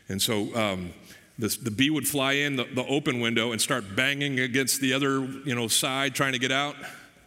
And 0.08 0.22
so 0.22 0.56
um, 0.56 0.94
the, 1.38 1.48
the 1.62 1.72
bee 1.72 1.90
would 1.90 2.08
fly 2.08 2.34
in 2.34 2.56
the, 2.56 2.64
the 2.64 2.86
open 2.86 3.20
window 3.20 3.52
and 3.52 3.62
start 3.62 3.96
banging 3.96 4.40
against 4.40 4.80
the 4.80 4.94
other 4.94 5.22
you 5.46 5.54
know, 5.56 5.68
side 5.68 6.16
trying 6.16 6.34
to 6.34 6.40
get 6.40 6.52
out, 6.52 6.76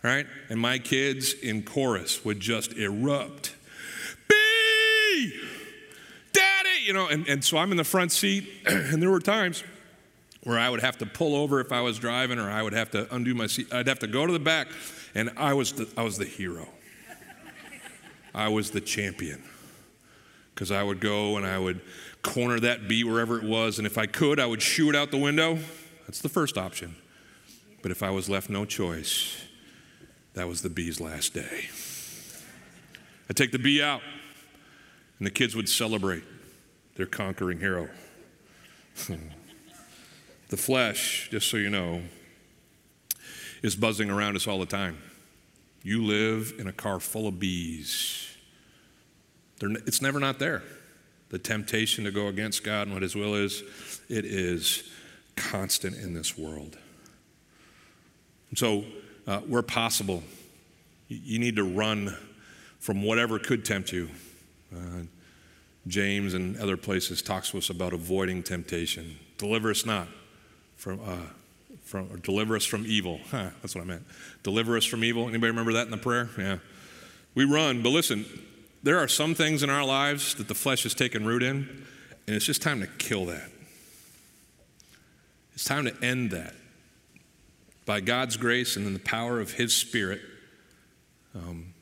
right? 0.02 0.26
And 0.48 0.58
my 0.58 0.78
kids 0.78 1.34
in 1.34 1.62
chorus 1.62 2.24
would 2.24 2.40
just 2.40 2.72
erupt. 2.72 3.54
Bee! 4.28 5.34
Daddy! 6.32 6.68
You 6.84 6.94
know, 6.94 7.08
and, 7.08 7.28
and 7.28 7.44
so 7.44 7.58
I'm 7.58 7.70
in 7.70 7.76
the 7.76 7.84
front 7.84 8.12
seat, 8.12 8.48
and 8.66 9.02
there 9.02 9.10
were 9.10 9.20
times 9.20 9.62
where 10.44 10.58
I 10.58 10.70
would 10.70 10.80
have 10.80 10.96
to 10.98 11.06
pull 11.06 11.34
over 11.34 11.60
if 11.60 11.72
I 11.72 11.82
was 11.82 11.98
driving, 11.98 12.38
or 12.38 12.50
I 12.50 12.62
would 12.62 12.72
have 12.72 12.90
to 12.92 13.14
undo 13.14 13.34
my 13.34 13.46
seat. 13.46 13.72
I'd 13.72 13.88
have 13.88 13.98
to 13.98 14.06
go 14.06 14.26
to 14.26 14.32
the 14.32 14.38
back, 14.38 14.68
and 15.14 15.30
I 15.36 15.52
was 15.52 15.72
the, 15.72 15.88
I 15.96 16.02
was 16.02 16.16
the 16.16 16.24
hero. 16.24 16.66
I 18.34 18.48
was 18.48 18.70
the 18.70 18.80
champion 18.80 19.42
because 20.54 20.70
I 20.70 20.82
would 20.82 21.00
go 21.00 21.36
and 21.36 21.46
I 21.46 21.58
would 21.58 21.80
corner 22.22 22.60
that 22.60 22.88
bee 22.88 23.04
wherever 23.04 23.38
it 23.38 23.44
was, 23.44 23.78
and 23.78 23.86
if 23.86 23.98
I 23.98 24.06
could, 24.06 24.40
I 24.40 24.46
would 24.46 24.62
shoo 24.62 24.90
it 24.90 24.96
out 24.96 25.10
the 25.10 25.18
window. 25.18 25.58
That's 26.06 26.20
the 26.20 26.28
first 26.28 26.56
option. 26.58 26.96
But 27.82 27.90
if 27.90 28.02
I 28.02 28.10
was 28.10 28.28
left 28.28 28.50
no 28.50 28.64
choice, 28.64 29.44
that 30.34 30.48
was 30.48 30.62
the 30.62 30.70
bee's 30.70 31.00
last 31.00 31.34
day. 31.34 31.68
I'd 33.28 33.36
take 33.36 33.52
the 33.52 33.58
bee 33.58 33.82
out, 33.82 34.00
and 35.18 35.26
the 35.26 35.30
kids 35.30 35.54
would 35.54 35.68
celebrate 35.68 36.24
their 36.96 37.06
conquering 37.06 37.60
hero. 37.60 37.88
the 40.48 40.56
flesh, 40.56 41.28
just 41.30 41.48
so 41.48 41.56
you 41.56 41.70
know, 41.70 42.02
is 43.62 43.76
buzzing 43.76 44.10
around 44.10 44.36
us 44.36 44.46
all 44.46 44.58
the 44.58 44.66
time. 44.66 44.98
You 45.82 46.04
live 46.04 46.54
in 46.58 46.66
a 46.66 46.72
car 46.72 47.00
full 47.00 47.28
of 47.28 47.38
bees. 47.38 48.36
They're, 49.60 49.70
it's 49.86 50.02
never 50.02 50.18
not 50.18 50.38
there. 50.38 50.62
The 51.30 51.38
temptation 51.38 52.04
to 52.04 52.10
go 52.10 52.28
against 52.28 52.64
God 52.64 52.86
and 52.86 52.94
what 52.94 53.02
His 53.02 53.14
will 53.14 53.34
is, 53.34 53.62
it 54.08 54.24
is 54.24 54.88
constant 55.36 55.96
in 55.96 56.14
this 56.14 56.36
world. 56.36 56.76
And 58.50 58.58
so, 58.58 58.84
uh, 59.26 59.40
where 59.40 59.62
possible, 59.62 60.22
you, 61.08 61.38
need 61.38 61.56
to 61.56 61.64
run 61.64 62.16
from 62.78 63.02
whatever 63.02 63.38
could 63.38 63.64
tempt 63.64 63.92
you. 63.92 64.08
Uh, 64.74 65.02
James 65.86 66.34
and 66.34 66.56
other 66.58 66.76
places 66.76 67.22
talks 67.22 67.50
to 67.50 67.58
us 67.58 67.70
about 67.70 67.92
avoiding 67.92 68.42
temptation. 68.42 69.18
Deliver 69.38 69.70
us 69.70 69.86
not 69.86 70.08
from, 70.76 71.00
uh, 71.04 71.16
from 71.82 72.10
or 72.12 72.16
deliver 72.18 72.56
us 72.56 72.64
from 72.64 72.84
evil. 72.86 73.20
Huh, 73.30 73.50
that's 73.62 73.74
what 73.74 73.82
I 73.82 73.86
meant. 73.86 74.04
Deliver 74.42 74.76
us 74.76 74.84
from 74.84 75.04
evil. 75.04 75.28
Anybody 75.28 75.50
remember 75.50 75.74
that 75.74 75.84
in 75.84 75.90
the 75.90 75.98
prayer? 75.98 76.28
Yeah. 76.38 76.58
We 77.34 77.44
run, 77.44 77.82
but 77.82 77.90
listen, 77.90 78.24
there 78.82 78.98
are 78.98 79.08
some 79.08 79.34
things 79.34 79.62
in 79.62 79.70
our 79.70 79.84
lives 79.84 80.34
that 80.36 80.48
the 80.48 80.54
flesh 80.54 80.84
has 80.84 80.94
taken 80.94 81.26
root 81.26 81.42
in, 81.42 81.84
and 82.26 82.36
it's 82.36 82.44
just 82.44 82.62
time 82.62 82.80
to 82.80 82.86
kill 82.86 83.26
that. 83.26 83.50
It's 85.54 85.64
time 85.64 85.84
to 85.86 86.04
end 86.04 86.30
that. 86.30 86.54
By 87.84 88.00
God's 88.00 88.36
grace 88.36 88.76
and 88.76 88.86
in 88.86 88.92
the 88.92 89.00
power 89.00 89.40
of 89.40 89.52
His 89.52 89.74
Spirit, 89.74 90.20
um, 91.34 91.74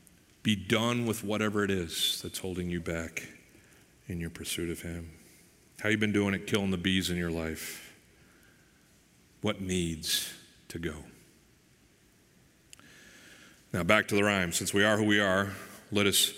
be 0.43 0.57
done 0.57 1.07
with 1.07 1.25
whatever 1.25 1.65
it 1.65 1.71
is 1.71 2.21
that's 2.23 2.39
holding 2.39 2.71
you 2.71 2.81
back 2.81 3.29
in 4.09 4.21
your 4.21 4.31
pursuit 4.31 4.71
of 4.71 4.81
Him. 4.83 5.11
How 5.81 5.89
you 5.89 5.99
been 5.99 6.13
doing 6.13 6.35
at 6.35 6.47
killing 6.47 6.71
the 6.71 6.77
bees 6.77 7.11
in 7.11 7.17
your 7.17 7.31
life? 7.31 7.95
What 9.43 9.61
needs 9.61 10.33
to 10.69 10.79
go? 10.79 10.95
Now 13.73 13.83
back 13.83 14.09
to 14.09 14.15
the 14.15 14.25
rhyme. 14.25 14.53
Since 14.53 14.73
we 14.73 14.85
are 14.85 14.97
who 14.97 15.05
we 15.05 15.21
are, 15.21 15.51
let 15.93 16.07
us 16.07 16.33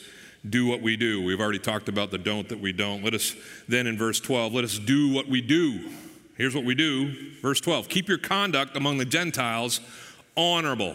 do 0.48 0.66
what 0.66 0.83
we 0.83 0.96
do. 0.96 1.22
We've 1.22 1.40
already 1.40 1.59
talked 1.59 1.88
about 1.88 2.11
the 2.11 2.18
don't 2.18 2.48
that 2.48 2.61
we 2.61 2.72
don't. 2.72 3.03
Let 3.03 3.14
us 3.14 3.35
then 3.66 3.87
in 3.87 3.98
verse 3.98 4.20
12, 4.20 4.53
let 4.53 4.64
us 4.64 4.79
do 4.79 5.12
what 5.12 5.29
we 5.29 5.40
do. 5.40 5.90
Here's 6.37 6.55
what 6.55 6.64
we 6.64 6.74
do. 6.74 7.33
Verse 7.42 7.61
12 7.61 7.88
keep 7.88 8.09
your 8.09 8.18
conduct 8.18 8.77
among 8.77 8.98
the 8.98 9.05
Gentiles 9.05 9.81
honorable. 10.37 10.94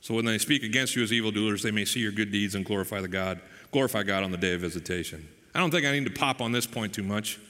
So 0.00 0.14
when 0.14 0.24
they 0.24 0.38
speak 0.38 0.62
against 0.62 0.94
you 0.94 1.02
as 1.02 1.12
evildoers, 1.12 1.62
they 1.62 1.72
may 1.72 1.84
see 1.84 2.00
your 2.00 2.12
good 2.12 2.30
deeds 2.30 2.54
and 2.54 2.64
glorify 2.64 3.00
the 3.00 3.08
God, 3.08 3.40
glorify 3.72 4.04
God 4.04 4.22
on 4.22 4.30
the 4.30 4.36
day 4.36 4.54
of 4.54 4.60
visitation. 4.60 5.26
I 5.54 5.58
don't 5.58 5.70
think 5.70 5.86
I 5.86 5.92
need 5.92 6.04
to 6.04 6.12
pop 6.12 6.40
on 6.40 6.52
this 6.52 6.66
point 6.66 6.92
too 6.92 7.02
much. 7.02 7.40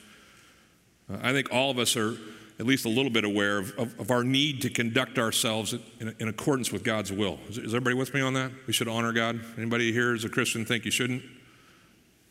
Uh, 1.11 1.18
I 1.20 1.33
think 1.33 1.53
all 1.53 1.70
of 1.70 1.79
us 1.79 1.96
are 1.96 2.16
at 2.59 2.66
least 2.66 2.87
a 2.87 2.88
little 2.88 3.11
bit 3.11 3.25
aware 3.25 3.59
of, 3.59 3.73
of, 3.79 4.01
of 4.01 4.11
our 4.11 4.25
need 4.25 4.62
to 4.62 4.71
conduct 4.71 5.19
ourselves 5.19 5.75
in, 6.01 6.14
in 6.19 6.29
accordance 6.29 6.73
with 6.73 6.83
God's 6.83 7.12
will. 7.12 7.38
Is, 7.49 7.59
is, 7.59 7.75
everybody 7.75 7.95
with 7.95 8.14
me 8.14 8.21
on 8.21 8.35
that? 8.35 8.51
We 8.66 8.73
should 8.73 8.88
honor 8.88 9.12
God. 9.12 9.40
Anybody 9.59 9.92
here 9.92 10.14
as 10.14 10.25
a 10.25 10.29
Christian 10.29 10.64
think 10.64 10.85
you 10.85 10.90
shouldn't? 10.90 11.23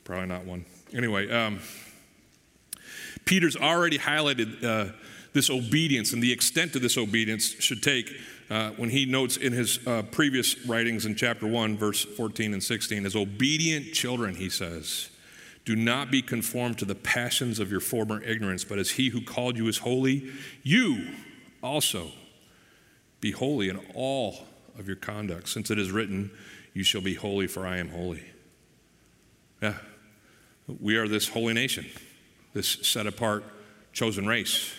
Probably 0.03 0.27
not 0.27 0.45
one. 0.45 0.65
Anyway, 0.93 1.29
um, 1.29 1.59
Peter's 3.25 3.55
already 3.55 3.99
highlighted 3.99 4.63
uh, 4.63 4.91
this 5.33 5.49
obedience 5.49 6.13
and 6.13 6.23
the 6.23 6.31
extent 6.31 6.73
to 6.73 6.79
this 6.79 6.97
obedience 6.97 7.61
should 7.61 7.83
take 7.83 8.11
uh, 8.49 8.71
when 8.71 8.89
he 8.89 9.05
notes 9.05 9.37
in 9.37 9.53
his 9.53 9.85
uh, 9.87 10.03
previous 10.03 10.65
writings 10.65 11.05
in 11.05 11.15
chapter 11.15 11.45
1, 11.47 11.77
verse 11.77 12.03
14 12.03 12.53
and 12.53 12.63
16, 12.63 13.05
as 13.05 13.15
obedient 13.15 13.93
children, 13.93 14.35
he 14.35 14.49
says. 14.49 15.09
Do 15.65 15.75
not 15.75 16.11
be 16.11 16.21
conformed 16.21 16.77
to 16.79 16.85
the 16.85 16.95
passions 16.95 17.59
of 17.59 17.71
your 17.71 17.79
former 17.79 18.21
ignorance, 18.21 18.63
but 18.63 18.77
as 18.77 18.91
he 18.91 19.09
who 19.09 19.21
called 19.21 19.57
you 19.57 19.67
is 19.67 19.79
holy, 19.79 20.31
you 20.61 21.07
also 21.63 22.11
be 23.19 23.31
holy 23.31 23.69
in 23.69 23.79
all 23.95 24.45
of 24.77 24.87
your 24.87 24.95
conduct, 24.95 25.49
since 25.49 25.71
it 25.71 25.79
is 25.79 25.91
written, 25.91 26.29
You 26.73 26.83
shall 26.83 27.01
be 27.01 27.15
holy, 27.15 27.47
for 27.47 27.65
I 27.65 27.77
am 27.77 27.89
holy. 27.89 28.23
Yeah, 29.61 29.77
we 30.79 30.97
are 30.97 31.07
this 31.07 31.29
holy 31.29 31.53
nation, 31.53 31.87
this 32.53 32.67
set 32.67 33.07
apart, 33.07 33.43
chosen 33.91 34.27
race. 34.27 34.71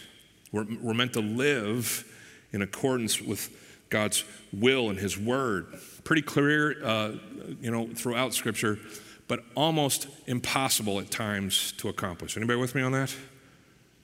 We're, 0.53 0.67
we're 0.81 0.95
meant 0.95 1.15
to 1.15 1.21
live 1.21 2.05
in 2.53 2.63
accordance 2.63 3.21
with 3.21 3.51
God's 3.91 4.25
will 4.53 4.91
and 4.91 4.99
His 4.99 5.19
word. 5.19 5.67
Pretty 6.05 6.23
clear, 6.23 6.85
uh, 6.85 7.13
you 7.61 7.73
know, 7.73 7.89
throughout 7.89 8.35
Scripture 8.35 8.79
but 9.29 9.45
almost 9.55 10.07
impossible 10.27 11.01
at 11.01 11.11
times 11.11 11.73
to 11.79 11.89
accomplish. 11.89 12.37
Anybody 12.37 12.59
with 12.61 12.75
me 12.75 12.83
on 12.83 12.93
that? 12.93 13.15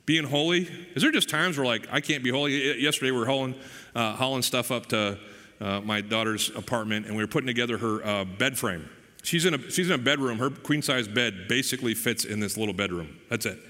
Being 0.05 0.25
holy, 0.25 0.69
is 0.95 1.03
there 1.03 1.13
just 1.13 1.29
times 1.29 1.57
where 1.57 1.67
like 1.67 1.87
I 1.93 2.01
can't 2.01 2.25
be 2.25 2.31
holy? 2.31 2.81
Yesterday 2.81 3.13
we 3.13 3.19
were 3.19 3.27
hauling, 3.27 3.55
uh, 3.95 4.15
hauling 4.17 4.43
stuff 4.43 4.73
up 4.73 4.87
to 4.87 5.19
uh, 5.61 5.81
my 5.81 6.01
daughter's 6.01 6.51
apartment, 6.57 7.07
and 7.07 7.17
we 7.17 7.23
were 7.23 7.29
putting 7.29 7.47
together 7.47 7.79
her 7.79 8.05
uh, 8.05 8.25
bed 8.25 8.59
frame. 8.59 8.89
She's 9.23 9.45
in 9.45 9.55
a 9.55 9.71
she's 9.71 9.89
in 9.89 9.95
a 9.95 10.03
bedroom. 10.03 10.39
Her 10.39 10.51
queen 10.51 10.83
size 10.83 11.07
bed 11.07 11.47
basically 11.49 11.95
fits 11.95 12.25
in 12.25 12.41
this 12.41 12.57
little 12.57 12.75
bedroom. 12.75 13.17
That's 13.31 13.47
it. 13.47 13.61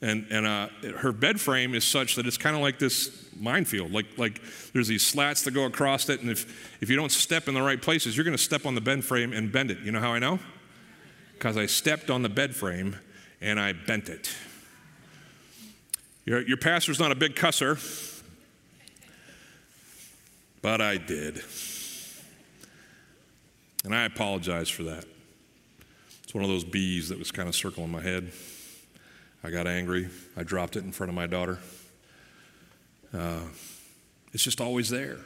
And 0.00 0.26
and 0.30 0.46
uh, 0.46 0.68
her 0.96 1.12
bed 1.12 1.38
frame 1.38 1.74
is 1.74 1.84
such 1.84 2.16
that 2.16 2.26
it's 2.26 2.38
kind 2.38 2.56
of 2.56 2.62
like 2.62 2.78
this 2.78 3.26
minefield. 3.38 3.92
Like 3.92 4.16
like 4.16 4.40
there's 4.72 4.88
these 4.88 5.06
slats 5.06 5.42
that 5.42 5.50
go 5.50 5.64
across 5.64 6.08
it, 6.08 6.22
and 6.22 6.30
if 6.30 6.80
if 6.80 6.88
you 6.88 6.96
don't 6.96 7.12
step 7.12 7.48
in 7.48 7.54
the 7.54 7.62
right 7.62 7.80
places, 7.80 8.16
you're 8.16 8.24
going 8.24 8.36
to 8.36 8.42
step 8.42 8.64
on 8.64 8.74
the 8.74 8.80
bed 8.80 9.04
frame 9.04 9.34
and 9.34 9.52
bend 9.52 9.70
it. 9.70 9.80
You 9.80 9.92
know 9.92 10.00
how 10.00 10.14
I 10.14 10.18
know? 10.18 10.38
Because 11.34 11.56
I 11.56 11.66
stepped 11.66 12.10
on 12.10 12.22
the 12.22 12.28
bed 12.28 12.54
frame 12.56 12.96
and 13.40 13.60
I 13.60 13.72
bent 13.72 14.08
it. 14.08 14.34
Your, 16.24 16.40
your 16.40 16.56
pastor's 16.56 16.98
not 16.98 17.12
a 17.12 17.14
big 17.14 17.34
cusser, 17.34 17.78
but 20.62 20.80
I 20.80 20.96
did. 20.96 21.42
And 23.84 23.94
I 23.94 24.04
apologize 24.04 24.70
for 24.70 24.84
that. 24.84 25.04
It's 26.22 26.32
one 26.32 26.42
of 26.42 26.48
those 26.48 26.64
bees 26.64 27.10
that 27.10 27.18
was 27.18 27.30
kind 27.30 27.48
of 27.48 27.54
circling 27.54 27.90
my 27.90 28.00
head. 28.00 28.32
I 29.42 29.50
got 29.50 29.66
angry. 29.66 30.08
I 30.38 30.42
dropped 30.42 30.76
it 30.76 30.84
in 30.84 30.92
front 30.92 31.10
of 31.10 31.14
my 31.14 31.26
daughter. 31.26 31.58
Uh, 33.12 33.42
it's 34.32 34.42
just 34.42 34.60
always 34.62 34.88
there. 34.88 35.18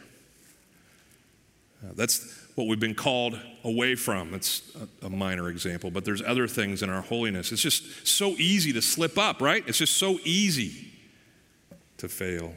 Uh, 1.85 1.93
that's 1.95 2.48
what 2.59 2.67
we've 2.67 2.81
been 2.81 2.93
called 2.93 3.39
away 3.63 3.95
from. 3.95 4.35
It's 4.35 4.77
a, 5.01 5.09
minor 5.09 5.49
example, 5.49 5.93
but 5.93 6.05
there's 6.05 6.21
other 6.21 6.49
things 6.49 6.83
in 6.83 6.91
our 6.91 7.03
holiness. 7.03 7.53
It's 7.53 7.63
just 7.63 8.05
so 8.05 8.31
easy 8.31 8.73
to 8.73 8.83
slip 8.83 9.17
up, 9.17 9.41
right? 9.41 9.63
It's 9.69 9.79
just 9.79 9.97
so 9.97 10.19
easy 10.25 10.91
to 11.99 12.09
fail. 12.09 12.53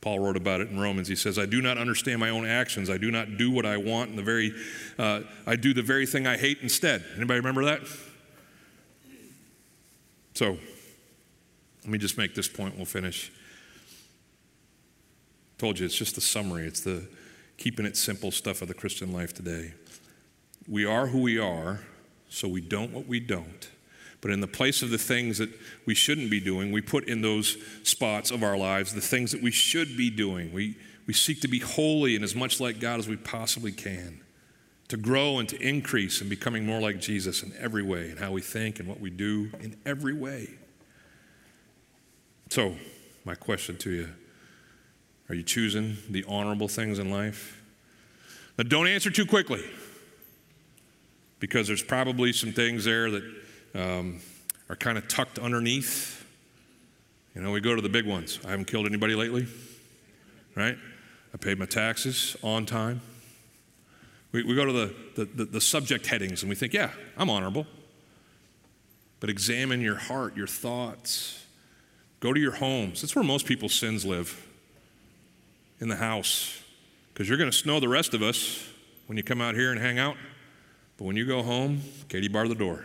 Paul 0.00 0.18
wrote 0.18 0.36
about 0.36 0.60
it 0.60 0.70
in 0.70 0.80
Romans. 0.80 1.06
He 1.06 1.14
says, 1.14 1.38
"I 1.38 1.46
do 1.46 1.62
not 1.62 1.78
understand 1.78 2.18
my 2.18 2.30
own 2.30 2.44
actions. 2.44 2.90
I 2.90 2.98
do 2.98 3.12
not 3.12 3.36
do 3.36 3.52
what 3.52 3.64
I 3.64 3.76
want, 3.76 4.10
and 4.10 4.18
the 4.18 4.22
very, 4.24 4.52
uh, 4.98 5.20
I 5.46 5.54
do 5.54 5.72
the 5.72 5.82
very 5.82 6.04
thing 6.04 6.26
I 6.26 6.36
hate 6.36 6.58
instead." 6.60 7.04
Anybody 7.16 7.38
remember 7.38 7.64
that? 7.66 7.82
So, 10.34 10.58
let 11.82 11.90
me 11.90 11.98
just 11.98 12.18
make 12.18 12.34
this 12.34 12.48
point. 12.48 12.76
We'll 12.76 12.84
finish. 12.84 13.30
Told 15.56 15.78
you, 15.78 15.86
it's 15.86 15.96
just 15.96 16.16
the 16.16 16.20
summary. 16.20 16.66
It's 16.66 16.80
the 16.80 17.06
keeping 17.58 17.84
it 17.84 17.96
simple 17.96 18.30
stuff 18.30 18.62
of 18.62 18.68
the 18.68 18.74
Christian 18.74 19.12
life 19.12 19.34
today. 19.34 19.74
We 20.66 20.86
are 20.86 21.08
who 21.08 21.20
we 21.20 21.38
are, 21.38 21.80
so 22.28 22.48
we 22.48 22.60
don't 22.60 22.92
what 22.92 23.06
we 23.06 23.20
don't. 23.20 23.68
But 24.20 24.30
in 24.30 24.40
the 24.40 24.48
place 24.48 24.82
of 24.82 24.90
the 24.90 24.98
things 24.98 25.38
that 25.38 25.50
we 25.86 25.94
shouldn't 25.94 26.30
be 26.30 26.40
doing, 26.40 26.72
we 26.72 26.80
put 26.80 27.08
in 27.08 27.22
those 27.22 27.56
spots 27.82 28.30
of 28.30 28.42
our 28.42 28.56
lives 28.56 28.94
the 28.94 29.00
things 29.00 29.32
that 29.32 29.42
we 29.42 29.50
should 29.50 29.96
be 29.96 30.10
doing. 30.10 30.52
We, 30.52 30.76
we 31.06 31.14
seek 31.14 31.40
to 31.42 31.48
be 31.48 31.60
holy 31.60 32.16
and 32.16 32.24
as 32.24 32.34
much 32.34 32.60
like 32.60 32.80
God 32.80 32.98
as 32.98 33.08
we 33.08 33.16
possibly 33.16 33.70
can, 33.70 34.20
to 34.88 34.96
grow 34.96 35.38
and 35.38 35.48
to 35.50 35.60
increase 35.60 36.20
in 36.20 36.28
becoming 36.28 36.66
more 36.66 36.80
like 36.80 37.00
Jesus 37.00 37.42
in 37.42 37.52
every 37.58 37.82
way, 37.82 38.10
in 38.10 38.16
how 38.16 38.32
we 38.32 38.40
think 38.40 38.80
and 38.80 38.88
what 38.88 39.00
we 39.00 39.10
do 39.10 39.50
in 39.60 39.76
every 39.86 40.14
way. 40.14 40.48
So, 42.50 42.76
my 43.24 43.34
question 43.34 43.76
to 43.78 43.90
you 43.90 44.08
are 45.28 45.34
you 45.34 45.42
choosing 45.42 45.98
the 46.08 46.24
honorable 46.26 46.68
things 46.68 46.98
in 46.98 47.10
life? 47.10 47.62
Now, 48.56 48.64
don't 48.64 48.88
answer 48.88 49.10
too 49.10 49.26
quickly 49.26 49.62
because 51.38 51.66
there's 51.66 51.82
probably 51.82 52.32
some 52.32 52.52
things 52.52 52.84
there 52.84 53.10
that 53.10 53.22
um, 53.74 54.20
are 54.68 54.76
kind 54.76 54.98
of 54.98 55.06
tucked 55.06 55.38
underneath. 55.38 56.24
You 57.34 57.42
know, 57.42 57.52
we 57.52 57.60
go 57.60 57.76
to 57.76 57.82
the 57.82 57.88
big 57.88 58.06
ones. 58.06 58.40
I 58.44 58.50
haven't 58.50 58.66
killed 58.66 58.86
anybody 58.86 59.14
lately, 59.14 59.46
right? 60.56 60.76
I 61.32 61.36
paid 61.36 61.58
my 61.58 61.66
taxes 61.66 62.36
on 62.42 62.66
time. 62.66 63.00
We, 64.32 64.42
we 64.42 64.54
go 64.54 64.64
to 64.64 64.72
the, 64.72 64.94
the, 65.14 65.24
the, 65.24 65.44
the 65.44 65.60
subject 65.60 66.06
headings 66.06 66.42
and 66.42 66.50
we 66.50 66.56
think, 66.56 66.72
yeah, 66.72 66.90
I'm 67.16 67.30
honorable. 67.30 67.66
but 69.20 69.30
examine 69.30 69.80
your 69.80 69.96
heart, 69.96 70.36
your 70.36 70.46
thoughts. 70.46 71.44
Go 72.20 72.32
to 72.32 72.40
your 72.40 72.52
homes. 72.52 73.02
That's 73.02 73.14
where 73.14 73.24
most 73.24 73.46
people's 73.46 73.74
sins 73.74 74.04
live 74.04 74.47
in 75.80 75.88
the 75.88 75.96
house. 75.96 76.62
Because 77.12 77.28
you're 77.28 77.38
going 77.38 77.50
to 77.50 77.56
snow 77.56 77.80
the 77.80 77.88
rest 77.88 78.14
of 78.14 78.22
us 78.22 78.68
when 79.06 79.16
you 79.16 79.22
come 79.22 79.40
out 79.40 79.54
here 79.54 79.70
and 79.70 79.80
hang 79.80 79.98
out. 79.98 80.16
But 80.96 81.04
when 81.04 81.16
you 81.16 81.26
go 81.26 81.42
home, 81.42 81.82
Katie 82.08 82.28
bar 82.28 82.48
the 82.48 82.54
door. 82.54 82.84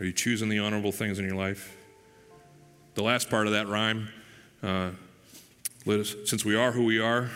Are 0.00 0.04
you 0.04 0.12
choosing 0.12 0.48
the 0.48 0.58
honorable 0.58 0.92
things 0.92 1.18
in 1.18 1.24
your 1.24 1.36
life? 1.36 1.76
The 2.94 3.02
last 3.02 3.30
part 3.30 3.46
of 3.46 3.52
that 3.52 3.68
rhyme, 3.68 4.08
uh, 4.62 4.90
let 5.86 6.00
us, 6.00 6.14
since 6.26 6.44
we 6.44 6.56
are 6.56 6.72
who 6.72 6.84
we 6.84 7.00
are, 7.00 7.30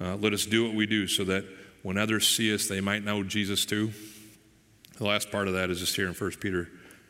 uh, 0.00 0.16
let 0.16 0.32
us 0.32 0.46
do 0.46 0.64
what 0.64 0.74
we 0.74 0.86
do 0.86 1.06
so 1.06 1.24
that 1.24 1.44
when 1.82 1.96
others 1.96 2.26
see 2.28 2.52
us, 2.52 2.66
they 2.66 2.80
might 2.80 3.04
know 3.04 3.22
Jesus 3.22 3.64
too. 3.64 3.92
The 4.98 5.04
last 5.04 5.30
part 5.30 5.48
of 5.48 5.54
that 5.54 5.70
is 5.70 5.80
just 5.80 5.96
here 5.96 6.08
in 6.08 6.14
1 6.14 6.30
Peter 6.40 6.68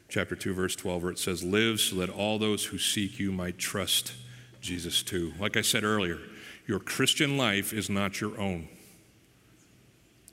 chapter 0.09 0.37
2 0.37 0.55
verse 0.55 0.77
12 0.77 1.03
where 1.03 1.13
it 1.13 1.19
says 1.19 1.43
live 1.43 1.81
so 1.81 1.97
that 1.97 2.11
all 2.11 2.39
those 2.39 2.67
who 2.67 2.79
seek 2.79 3.19
you 3.19 3.33
might 3.33 3.59
trust 3.59 4.13
Jesus 4.61 5.03
too. 5.03 5.33
Like 5.39 5.57
I 5.57 5.63
said 5.63 5.85
earlier, 5.85 6.19
your 6.67 6.81
Christian 6.81 7.37
life 7.37 7.73
is 7.73 7.89
not 7.89 8.21
your 8.21 8.39
own. 8.41 8.69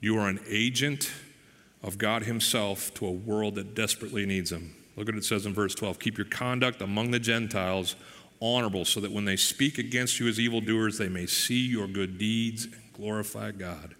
You 0.00 0.18
are 0.18 0.28
an 0.28 0.40
agent 0.48 1.10
of 1.82 1.98
God 1.98 2.24
himself 2.24 2.92
to 2.94 3.06
a 3.06 3.12
world 3.12 3.54
that 3.54 3.74
desperately 3.74 4.26
needs 4.26 4.50
him. 4.50 4.74
Look 4.96 5.08
what 5.08 5.16
it 5.16 5.24
says 5.24 5.46
in 5.46 5.54
verse 5.54 5.74
12. 5.74 5.98
Keep 5.98 6.18
your 6.18 6.26
conduct 6.26 6.82
among 6.82 7.10
the 7.10 7.18
Gentiles 7.18 7.96
honorable 8.40 8.84
so 8.84 9.00
that 9.00 9.12
when 9.12 9.24
they 9.24 9.36
speak 9.36 9.78
against 9.78 10.20
you 10.20 10.28
as 10.28 10.38
evildoers, 10.38 10.98
they 10.98 11.08
may 11.08 11.26
see 11.26 11.66
your 11.66 11.86
good 11.86 12.18
deeds 12.18 12.64
and 12.64 12.92
glorify 12.92 13.50
God 13.50 13.94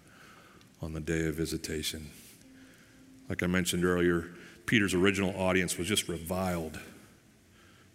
on 0.81 0.93
the 0.93 0.99
day 0.99 1.27
of 1.27 1.35
visitation. 1.35 2.11
Like 3.29 3.41
I 3.41 3.47
mentioned 3.47 3.83
earlier, 3.83 4.29
Peter's 4.65 4.93
original 4.93 5.39
audience 5.39 5.77
was 5.77 5.87
just 5.87 6.07
reviled. 6.07 6.79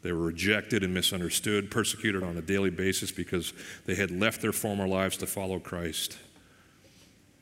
They 0.03 0.13
were 0.13 0.25
rejected 0.25 0.83
and 0.83 0.95
misunderstood, 0.95 1.71
persecuted 1.71 2.23
on 2.23 2.37
a 2.37 2.43
daily 2.43 2.71
basis 2.71 3.11
because 3.11 3.53
they 3.85 3.95
had 3.95 4.11
left 4.11 4.41
their 4.41 4.53
former 4.53 4.89
lives 4.89 5.17
to 5.19 5.27
follow 5.27 5.59
Christ. 5.59 6.17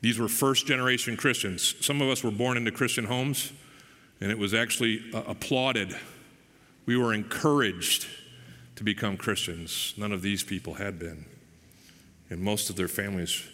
These 0.00 0.18
were 0.18 0.28
first 0.28 0.66
generation 0.66 1.16
Christians. 1.16 1.74
Some 1.80 2.00
of 2.00 2.08
us 2.08 2.22
were 2.22 2.30
born 2.30 2.56
into 2.56 2.70
Christian 2.70 3.04
homes, 3.04 3.52
and 4.20 4.30
it 4.30 4.38
was 4.38 4.54
actually 4.54 5.02
uh, 5.12 5.22
applauded. 5.26 5.96
We 6.86 6.96
were 6.96 7.14
encouraged 7.14 8.06
to 8.76 8.84
become 8.84 9.16
Christians. 9.16 9.94
None 9.96 10.12
of 10.12 10.22
these 10.22 10.42
people 10.42 10.74
had 10.74 10.98
been. 10.98 11.24
And 12.30 12.40
most 12.40 12.70
of 12.70 12.76
their 12.76 12.88
families, 12.88 13.44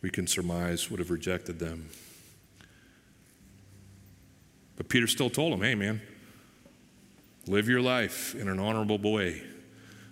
we 0.00 0.10
can 0.10 0.26
surmise, 0.26 0.90
would 0.90 0.98
have 0.98 1.10
rejected 1.10 1.58
them. 1.58 1.88
But 4.82 4.88
Peter 4.88 5.06
still 5.06 5.30
told 5.30 5.52
him, 5.52 5.60
hey, 5.60 5.76
man, 5.76 6.02
live 7.46 7.68
your 7.68 7.80
life 7.80 8.34
in 8.34 8.48
an 8.48 8.58
honorable 8.58 8.98
way 9.00 9.40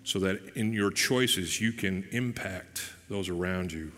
so 0.05 0.21
that 0.21 0.39
in 0.55 0.73
your 0.73 0.93
choices 0.93 1.61
you 1.61 1.73
can 1.73 2.07
impact 2.13 2.93
those 3.09 3.29
around 3.29 3.73
you 3.73 3.91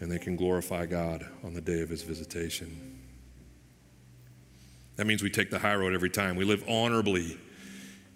and 0.00 0.12
they 0.12 0.18
can 0.18 0.36
glorify 0.36 0.84
God 0.84 1.24
on 1.42 1.54
the 1.54 1.62
day 1.62 1.80
of 1.80 1.88
his 1.88 2.02
visitation. 2.02 3.00
That 4.96 5.06
means 5.06 5.22
we 5.22 5.30
take 5.30 5.50
the 5.50 5.60
high 5.60 5.76
road 5.76 5.94
every 5.94 6.10
time. 6.10 6.36
We 6.36 6.44
live 6.44 6.62
honorably, 6.68 7.38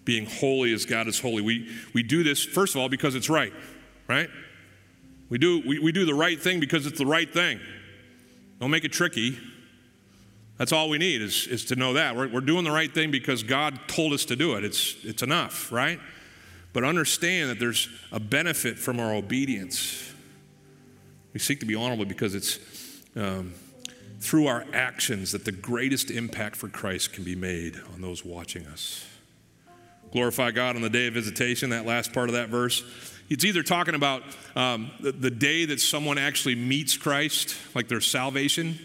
being 0.05 0.27
holy 0.27 0.73
as 0.73 0.85
God 0.85 1.07
is 1.07 1.19
holy. 1.19 1.41
We, 1.41 1.67
we 1.95 2.03
do 2.03 2.21
this, 2.21 2.43
first 2.43 2.75
of 2.75 2.81
all, 2.81 2.89
because 2.89 3.15
it's 3.15 3.27
right, 3.27 3.53
right? 4.07 4.29
We 5.29 5.39
do, 5.39 5.63
we, 5.65 5.79
we 5.79 5.91
do 5.91 6.05
the 6.05 6.13
right 6.13 6.39
thing 6.39 6.59
because 6.59 6.85
it's 6.85 6.99
the 6.99 7.07
right 7.07 7.33
thing. 7.33 7.59
Don't 8.59 8.69
make 8.69 8.83
it 8.83 8.91
tricky. 8.91 9.39
That's 10.61 10.71
all 10.71 10.89
we 10.89 10.99
need 10.99 11.23
is, 11.23 11.47
is 11.47 11.65
to 11.65 11.75
know 11.75 11.93
that. 11.93 12.15
We're, 12.15 12.27
we're 12.27 12.39
doing 12.39 12.63
the 12.63 12.69
right 12.69 12.93
thing 12.93 13.09
because 13.09 13.41
God 13.41 13.79
told 13.87 14.13
us 14.13 14.25
to 14.25 14.35
do 14.35 14.53
it. 14.57 14.63
It's, 14.63 14.95
it's 15.03 15.23
enough, 15.23 15.71
right? 15.71 15.99
But 16.71 16.83
understand 16.83 17.49
that 17.49 17.57
there's 17.57 17.89
a 18.11 18.19
benefit 18.19 18.77
from 18.77 18.99
our 18.99 19.11
obedience. 19.11 20.13
We 21.33 21.39
seek 21.39 21.61
to 21.61 21.65
be 21.65 21.73
honorable 21.73 22.05
because 22.05 22.35
it's 22.35 22.59
um, 23.15 23.55
through 24.19 24.45
our 24.45 24.63
actions 24.71 25.31
that 25.31 25.45
the 25.45 25.51
greatest 25.51 26.11
impact 26.11 26.57
for 26.57 26.67
Christ 26.67 27.11
can 27.11 27.23
be 27.23 27.35
made 27.35 27.81
on 27.95 28.01
those 28.01 28.23
watching 28.23 28.67
us. 28.67 29.03
Glorify 30.11 30.51
God 30.51 30.75
on 30.75 30.83
the 30.83 30.91
day 30.91 31.07
of 31.07 31.15
visitation, 31.15 31.71
that 31.71 31.87
last 31.87 32.13
part 32.13 32.29
of 32.29 32.33
that 32.33 32.49
verse. 32.49 32.83
It's 33.31 33.45
either 33.45 33.63
talking 33.63 33.95
about 33.95 34.21
um, 34.55 34.91
the, 34.99 35.11
the 35.11 35.31
day 35.31 35.65
that 35.65 35.79
someone 35.79 36.19
actually 36.19 36.53
meets 36.53 36.97
Christ, 36.97 37.55
like 37.73 37.87
their 37.87 37.99
salvation, 37.99 38.77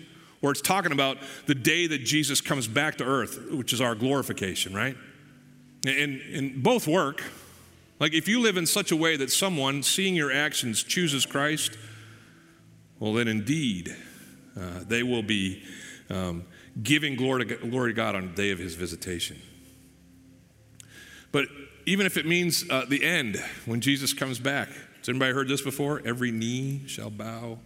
or 0.43 0.51
it's 0.51 0.61
talking 0.61 0.93
about 0.93 1.19
the 1.47 1.55
day 1.55 1.87
that 1.87 2.05
Jesus 2.05 2.41
comes 2.41 2.69
back 2.69 2.97
to 2.99 3.05
earth, 3.05 3.51
which 3.51 3.73
is 3.73 3.81
our 3.81 3.95
glorification, 3.95 4.75
right? 4.75 4.97
And, 5.87 6.21
and 6.21 6.63
both 6.63 6.87
work. 6.87 7.23
Like 7.99 8.13
if 8.13 8.29
you 8.29 8.41
live 8.41 8.57
in 8.57 8.67
such 8.67 8.93
a 8.93 8.97
way 8.97 9.17
that 9.17 9.31
someone, 9.31 9.83
seeing 9.83 10.15
your 10.15 10.33
actions, 10.33 10.83
chooses 10.83 11.25
Christ, 11.25 11.77
well, 12.99 13.13
then 13.13 13.29
indeed, 13.29 13.95
uh, 14.59 14.85
they 14.87 15.03
will 15.03 15.23
be 15.23 15.63
um, 16.11 16.45
giving 16.83 17.17
glory 17.17 17.47
to, 17.47 17.57
glory 17.57 17.93
to 17.93 17.97
God 17.97 18.15
on 18.15 18.29
the 18.29 18.35
day 18.35 18.51
of 18.51 18.59
his 18.59 18.75
visitation. 18.75 19.41
But 21.33 21.47
even 21.87 22.07
if 22.07 22.17
it 22.17 22.27
means 22.27 22.69
uh, 22.71 22.85
the 22.89 23.05
end, 23.05 23.43
when 23.65 23.81
Jesus 23.81 24.13
comes 24.13 24.39
back, 24.39 24.69
has 24.99 25.09
anybody 25.09 25.33
heard 25.33 25.49
this 25.49 25.63
before? 25.63 26.03
Every 26.05 26.31
knee 26.31 26.83
shall 26.87 27.11
bow 27.11 27.59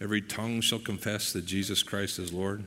Every 0.00 0.22
tongue 0.22 0.60
shall 0.60 0.78
confess 0.78 1.32
that 1.32 1.44
Jesus 1.44 1.82
Christ 1.82 2.18
is 2.18 2.32
Lord. 2.32 2.64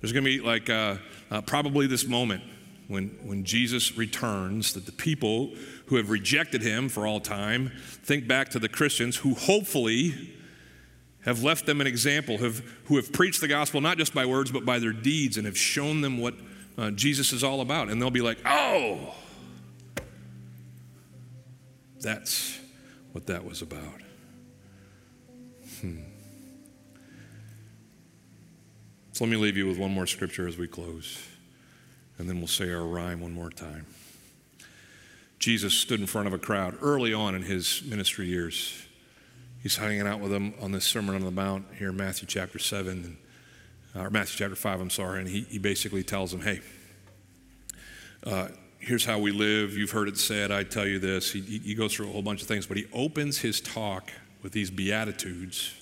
There's 0.00 0.12
going 0.12 0.24
to 0.24 0.30
be 0.30 0.40
like 0.40 0.68
uh, 0.68 0.96
uh, 1.30 1.40
probably 1.42 1.86
this 1.86 2.06
moment 2.06 2.42
when, 2.88 3.08
when 3.22 3.44
Jesus 3.44 3.96
returns 3.96 4.72
that 4.74 4.86
the 4.86 4.92
people 4.92 5.54
who 5.86 5.96
have 5.96 6.10
rejected 6.10 6.62
him 6.62 6.88
for 6.88 7.06
all 7.06 7.20
time 7.20 7.72
think 8.02 8.26
back 8.26 8.50
to 8.50 8.58
the 8.58 8.68
Christians 8.68 9.16
who 9.16 9.34
hopefully 9.34 10.32
have 11.24 11.42
left 11.42 11.66
them 11.66 11.80
an 11.80 11.86
example, 11.86 12.38
have, 12.38 12.58
who 12.84 12.96
have 12.96 13.12
preached 13.12 13.40
the 13.40 13.48
gospel 13.48 13.80
not 13.80 13.98
just 13.98 14.14
by 14.14 14.26
words 14.26 14.50
but 14.50 14.64
by 14.64 14.78
their 14.78 14.92
deeds 14.92 15.36
and 15.36 15.46
have 15.46 15.58
shown 15.58 16.00
them 16.00 16.18
what 16.18 16.34
uh, 16.78 16.90
Jesus 16.90 17.32
is 17.32 17.42
all 17.42 17.60
about. 17.60 17.88
And 17.88 18.00
they'll 18.00 18.10
be 18.10 18.20
like, 18.20 18.38
oh, 18.44 19.14
that's 22.00 22.58
what 23.12 23.26
that 23.26 23.44
was 23.44 23.62
about. 23.62 24.02
So 29.16 29.24
let 29.24 29.30
me 29.30 29.38
leave 29.38 29.56
you 29.56 29.66
with 29.66 29.78
one 29.78 29.92
more 29.92 30.06
scripture 30.06 30.46
as 30.46 30.58
we 30.58 30.66
close, 30.68 31.26
and 32.18 32.28
then 32.28 32.36
we'll 32.36 32.48
say 32.48 32.70
our 32.70 32.84
rhyme 32.84 33.22
one 33.22 33.32
more 33.32 33.48
time. 33.48 33.86
Jesus 35.38 35.72
stood 35.72 36.00
in 36.00 36.06
front 36.06 36.26
of 36.26 36.34
a 36.34 36.38
crowd 36.38 36.76
early 36.82 37.14
on 37.14 37.34
in 37.34 37.40
his 37.40 37.82
ministry 37.86 38.26
years. 38.26 38.78
He's 39.62 39.78
hanging 39.78 40.06
out 40.06 40.20
with 40.20 40.32
them 40.32 40.52
on 40.60 40.72
this 40.72 40.84
Sermon 40.84 41.14
on 41.14 41.24
the 41.24 41.30
Mount 41.30 41.64
here 41.78 41.88
in 41.88 41.96
Matthew 41.96 42.28
chapter 42.28 42.58
7, 42.58 43.16
or 43.94 44.10
Matthew 44.10 44.36
chapter 44.36 44.54
5, 44.54 44.82
I'm 44.82 44.90
sorry, 44.90 45.20
and 45.20 45.28
he, 45.30 45.46
he 45.48 45.58
basically 45.58 46.02
tells 46.02 46.30
them, 46.30 46.42
hey, 46.42 46.60
uh, 48.24 48.48
here's 48.80 49.06
how 49.06 49.18
we 49.18 49.32
live. 49.32 49.78
You've 49.78 49.92
heard 49.92 50.08
it 50.08 50.18
said, 50.18 50.52
I 50.52 50.62
tell 50.62 50.86
you 50.86 50.98
this. 50.98 51.32
He, 51.32 51.40
he 51.40 51.74
goes 51.74 51.94
through 51.94 52.10
a 52.10 52.12
whole 52.12 52.20
bunch 52.20 52.42
of 52.42 52.48
things, 52.48 52.66
but 52.66 52.76
he 52.76 52.84
opens 52.92 53.38
his 53.38 53.62
talk 53.62 54.12
with 54.42 54.52
these 54.52 54.70
Beatitudes 54.70 55.72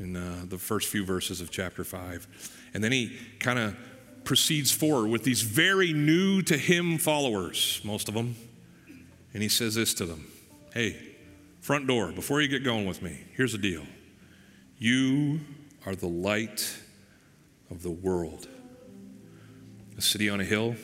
in 0.00 0.16
uh, 0.16 0.44
the 0.48 0.58
first 0.58 0.88
few 0.88 1.04
verses 1.04 1.40
of 1.40 1.50
chapter 1.50 1.84
5. 1.84 2.26
And 2.74 2.82
then 2.82 2.90
he 2.90 3.16
kind 3.38 3.58
of 3.58 3.76
proceeds 4.24 4.72
forward 4.72 5.08
with 5.08 5.24
these 5.24 5.42
very 5.42 5.92
new 5.92 6.42
to 6.42 6.56
him 6.56 6.98
followers, 6.98 7.80
most 7.84 8.08
of 8.08 8.14
them. 8.14 8.34
And 9.32 9.42
he 9.42 9.48
says 9.48 9.74
this 9.74 9.94
to 9.94 10.06
them 10.06 10.26
Hey, 10.74 10.96
front 11.60 11.86
door, 11.86 12.12
before 12.12 12.40
you 12.40 12.48
get 12.48 12.64
going 12.64 12.86
with 12.86 13.02
me, 13.02 13.24
here's 13.36 13.52
the 13.52 13.58
deal. 13.58 13.84
You 14.78 15.40
are 15.86 15.94
the 15.94 16.08
light 16.08 16.78
of 17.70 17.82
the 17.82 17.90
world. 17.90 18.48
A 19.98 20.02
city 20.02 20.30
on 20.30 20.40
a 20.40 20.44
hill 20.44 20.76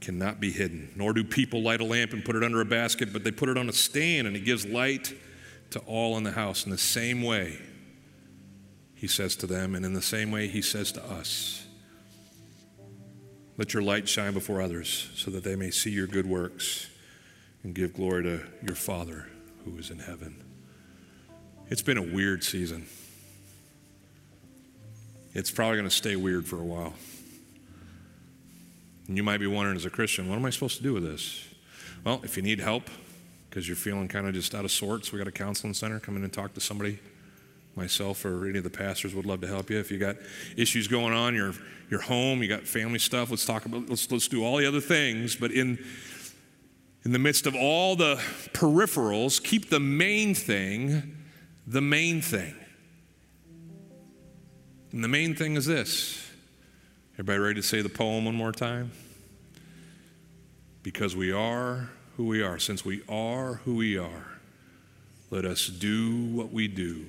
cannot 0.00 0.40
be 0.40 0.52
hidden, 0.52 0.92
nor 0.94 1.14
do 1.14 1.24
people 1.24 1.62
light 1.62 1.80
a 1.80 1.84
lamp 1.84 2.12
and 2.12 2.24
put 2.24 2.36
it 2.36 2.44
under 2.44 2.60
a 2.60 2.66
basket, 2.66 3.12
but 3.12 3.24
they 3.24 3.30
put 3.30 3.48
it 3.48 3.56
on 3.56 3.68
a 3.68 3.72
stand 3.72 4.26
and 4.26 4.36
it 4.36 4.44
gives 4.44 4.66
light 4.66 5.14
to 5.70 5.78
all 5.80 6.16
in 6.18 6.22
the 6.22 6.30
house. 6.30 6.64
In 6.64 6.70
the 6.70 6.78
same 6.78 7.22
way, 7.22 7.58
he 8.96 9.06
says 9.06 9.36
to 9.36 9.46
them, 9.46 9.74
and 9.74 9.84
in 9.84 9.92
the 9.92 10.02
same 10.02 10.30
way, 10.30 10.48
he 10.48 10.62
says 10.62 10.90
to 10.92 11.04
us 11.04 11.66
Let 13.58 13.74
your 13.74 13.82
light 13.82 14.08
shine 14.08 14.32
before 14.32 14.60
others 14.60 15.10
so 15.14 15.30
that 15.30 15.44
they 15.44 15.54
may 15.54 15.70
see 15.70 15.90
your 15.90 16.06
good 16.06 16.26
works 16.26 16.88
and 17.62 17.74
give 17.74 17.92
glory 17.94 18.22
to 18.24 18.42
your 18.66 18.74
Father 18.74 19.28
who 19.64 19.76
is 19.76 19.90
in 19.90 19.98
heaven. 19.98 20.42
It's 21.68 21.82
been 21.82 21.98
a 21.98 22.02
weird 22.02 22.42
season. 22.42 22.86
It's 25.34 25.50
probably 25.50 25.76
going 25.76 25.88
to 25.88 25.94
stay 25.94 26.16
weird 26.16 26.46
for 26.46 26.56
a 26.56 26.64
while. 26.64 26.94
And 29.08 29.16
you 29.16 29.22
might 29.22 29.38
be 29.38 29.46
wondering, 29.46 29.76
as 29.76 29.84
a 29.84 29.90
Christian, 29.90 30.28
what 30.28 30.36
am 30.36 30.44
I 30.46 30.50
supposed 30.50 30.78
to 30.78 30.82
do 30.82 30.94
with 30.94 31.02
this? 31.02 31.44
Well, 32.02 32.20
if 32.24 32.36
you 32.36 32.42
need 32.42 32.60
help 32.60 32.88
because 33.50 33.68
you're 33.68 33.76
feeling 33.76 34.08
kind 34.08 34.26
of 34.26 34.32
just 34.32 34.54
out 34.54 34.64
of 34.64 34.70
sorts, 34.70 35.12
we 35.12 35.18
got 35.18 35.28
a 35.28 35.32
counseling 35.32 35.74
center. 35.74 36.00
Come 36.00 36.16
in 36.16 36.24
and 36.24 36.32
talk 36.32 36.54
to 36.54 36.60
somebody 36.60 36.98
myself 37.76 38.24
or 38.24 38.48
any 38.48 38.58
of 38.58 38.64
the 38.64 38.70
pastors 38.70 39.14
would 39.14 39.26
love 39.26 39.40
to 39.42 39.46
help 39.46 39.70
you. 39.70 39.78
If 39.78 39.90
you 39.90 39.98
got 39.98 40.16
issues 40.56 40.88
going 40.88 41.12
on, 41.12 41.34
your 41.34 41.52
your 41.90 42.00
home, 42.00 42.42
you 42.42 42.48
got 42.48 42.62
family 42.62 42.98
stuff, 42.98 43.30
let's 43.30 43.46
talk 43.46 43.66
about 43.66 43.88
let's 43.88 44.10
let's 44.10 44.28
do 44.28 44.44
all 44.44 44.56
the 44.56 44.66
other 44.66 44.80
things, 44.80 45.36
but 45.36 45.52
in 45.52 45.78
in 47.04 47.12
the 47.12 47.18
midst 47.18 47.46
of 47.46 47.54
all 47.54 47.94
the 47.94 48.16
peripherals, 48.52 49.42
keep 49.42 49.70
the 49.70 49.78
main 49.78 50.34
thing 50.34 51.16
the 51.66 51.80
main 51.80 52.22
thing. 52.22 52.54
And 54.92 55.02
the 55.02 55.08
main 55.08 55.34
thing 55.34 55.56
is 55.56 55.66
this. 55.66 56.30
Everybody 57.14 57.38
ready 57.38 57.54
to 57.60 57.66
say 57.66 57.82
the 57.82 57.88
poem 57.88 58.24
one 58.24 58.34
more 58.34 58.52
time? 58.52 58.92
Because 60.82 61.16
we 61.16 61.32
are 61.32 61.90
who 62.16 62.26
we 62.26 62.42
are. 62.42 62.58
Since 62.58 62.84
we 62.84 63.02
are 63.08 63.54
who 63.64 63.74
we 63.74 63.98
are, 63.98 64.38
let 65.30 65.44
us 65.44 65.66
do 65.66 66.26
what 66.26 66.52
we 66.52 66.68
do, 66.68 67.06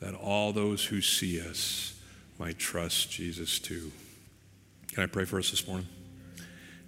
that 0.00 0.14
all 0.14 0.52
those 0.52 0.84
who 0.84 1.00
see 1.00 1.40
us 1.40 1.98
might 2.38 2.58
trust 2.58 3.10
Jesus 3.10 3.58
too. 3.58 3.90
Can 4.92 5.02
I 5.02 5.06
pray 5.06 5.24
for 5.24 5.38
us 5.38 5.50
this 5.50 5.66
morning? 5.66 5.86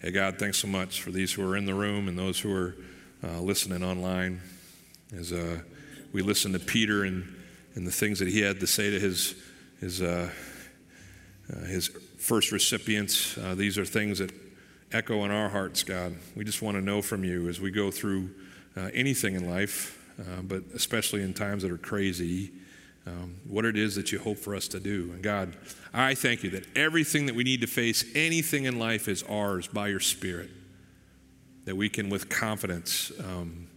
Hey, 0.01 0.11
God, 0.11 0.39
thanks 0.39 0.59
so 0.59 0.69
much 0.69 1.03
for 1.03 1.11
these 1.11 1.33
who 1.33 1.49
are 1.49 1.57
in 1.57 1.67
the 1.67 1.75
room 1.75 2.09
and 2.09 2.19
those 2.19 2.39
who 2.39 2.55
are 2.55 2.77
uh, 3.25 3.41
listening 3.41 3.83
online. 3.83 4.41
As 5.17 5.33
uh, 5.33 5.61
we 6.13 6.23
listen 6.23 6.53
to 6.53 6.59
Peter 6.59 7.05
and, 7.05 7.35
and 7.75 7.87
the 7.87 7.91
things 7.91 8.19
that 8.19 8.29
he 8.29 8.41
had 8.41 8.61
to 8.61 8.67
say 8.67 8.91
to 8.91 9.01
his, 9.01 9.35
his, 9.81 10.03
uh, 10.03 10.31
uh 11.53 11.59
his 11.65 11.89
first 12.19 12.53
recipients, 12.53 13.37
uh, 13.39 13.55
these 13.55 13.79
are 13.79 13.85
things 13.85 14.19
that 14.19 14.33
echo 14.93 15.25
in 15.25 15.31
our 15.31 15.49
hearts, 15.49 15.83
God. 15.83 16.15
We 16.37 16.45
just 16.45 16.63
want 16.63 16.77
to 16.77 16.83
know 16.83 17.03
from 17.03 17.25
you 17.25 17.49
as 17.49 17.61
we 17.61 17.71
go 17.71 17.91
through 17.91 18.31
uh, 18.77 18.91
anything 18.95 19.35
in 19.35 19.51
life, 19.51 19.95
but 20.43 20.63
especially 20.75 21.23
in 21.23 21.33
times 21.33 21.63
that 21.63 21.71
are 21.71 21.79
crazy 21.79 22.53
um, 23.09 23.37
what 23.47 23.65
it 23.65 23.77
is 23.77 23.95
that 23.95 24.13
you 24.13 24.19
hope 24.19 24.39
for 24.39 24.55
us 24.55 24.69
to 24.69 24.81
do. 24.81 25.11
And 25.13 25.23
God, 25.23 25.57
I 25.95 26.15
thank 26.15 26.43
you 26.43 26.51
that 26.51 26.65
everything 26.77 27.27
that 27.27 27.35
we 27.35 27.45
need 27.45 27.61
to 27.63 27.67
face, 27.67 28.05
anything 28.15 28.65
in 28.65 28.79
life, 28.79 29.09
is 29.09 29.23
ours 29.23 29.67
by 29.67 29.89
your 29.89 30.01
Spirit. 30.01 30.51
That 31.65 31.77
we 31.77 31.89
can, 31.89 32.11
with 32.11 32.29
confidence, 32.29 33.13
um, 33.21 33.69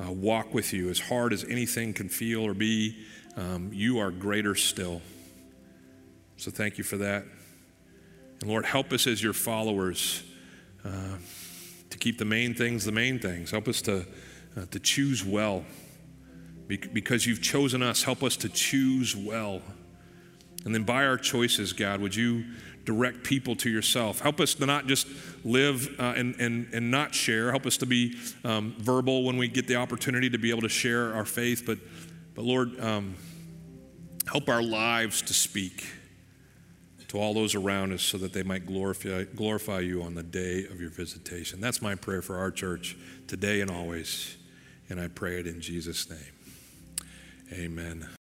uh, 0.00 0.12
walk 0.12 0.54
with 0.54 0.72
you 0.72 0.88
as 0.88 1.00
hard 1.00 1.32
as 1.32 1.44
anything 1.44 1.92
can 1.92 2.08
feel 2.08 2.44
or 2.44 2.54
be. 2.54 2.96
Um, 3.36 3.70
you 3.72 3.98
are 3.98 4.10
greater 4.10 4.54
still. 4.54 5.02
So 6.36 6.50
thank 6.50 6.78
you 6.78 6.84
for 6.84 6.96
that. 6.98 7.24
And 8.40 8.50
Lord, 8.50 8.64
help 8.64 8.92
us 8.92 9.06
as 9.06 9.22
your 9.22 9.32
followers 9.32 10.22
uh, 10.84 11.16
to 11.90 11.98
keep 11.98 12.18
the 12.18 12.24
main 12.24 12.54
things 12.54 12.84
the 12.84 12.92
main 12.92 13.18
things. 13.18 13.50
Help 13.50 13.68
us 13.68 13.82
to, 13.82 14.06
uh, 14.56 14.66
to 14.70 14.78
choose 14.78 15.24
well 15.24 15.64
because 16.68 17.26
you've 17.26 17.42
chosen 17.42 17.82
us, 17.82 18.02
help 18.02 18.22
us 18.22 18.36
to 18.36 18.48
choose 18.48 19.16
well. 19.16 19.62
And 20.64 20.74
then 20.74 20.84
by 20.84 21.06
our 21.06 21.16
choices, 21.16 21.72
God, 21.72 22.00
would 22.00 22.14
you 22.14 22.44
direct 22.84 23.24
people 23.24 23.56
to 23.56 23.70
yourself? 23.70 24.20
Help 24.20 24.40
us 24.40 24.54
to 24.54 24.66
not 24.66 24.86
just 24.86 25.06
live 25.44 25.88
uh, 25.98 26.14
and, 26.16 26.34
and, 26.40 26.68
and 26.72 26.90
not 26.90 27.14
share. 27.14 27.50
Help 27.50 27.64
us 27.64 27.76
to 27.78 27.86
be 27.86 28.16
um, 28.44 28.74
verbal 28.78 29.24
when 29.24 29.36
we 29.36 29.48
get 29.48 29.66
the 29.66 29.76
opportunity 29.76 30.28
to 30.30 30.38
be 30.38 30.50
able 30.50 30.62
to 30.62 30.68
share 30.68 31.14
our 31.14 31.24
faith. 31.24 31.64
But, 31.64 31.78
but 32.34 32.44
Lord, 32.44 32.78
um, 32.80 33.14
help 34.30 34.48
our 34.48 34.62
lives 34.62 35.22
to 35.22 35.34
speak 35.34 35.86
to 37.08 37.18
all 37.18 37.32
those 37.32 37.54
around 37.54 37.92
us 37.92 38.02
so 38.02 38.18
that 38.18 38.34
they 38.34 38.42
might 38.42 38.66
glorify, 38.66 39.24
glorify 39.24 39.80
you 39.80 40.02
on 40.02 40.14
the 40.14 40.22
day 40.22 40.66
of 40.66 40.80
your 40.80 40.90
visitation. 40.90 41.60
That's 41.60 41.80
my 41.80 41.94
prayer 41.94 42.20
for 42.20 42.36
our 42.36 42.50
church 42.50 42.96
today 43.26 43.62
and 43.62 43.70
always. 43.70 44.36
And 44.90 45.00
I 45.00 45.08
pray 45.08 45.40
it 45.40 45.46
in 45.46 45.60
Jesus' 45.60 46.08
name. 46.08 46.37
Amen. 47.52 48.17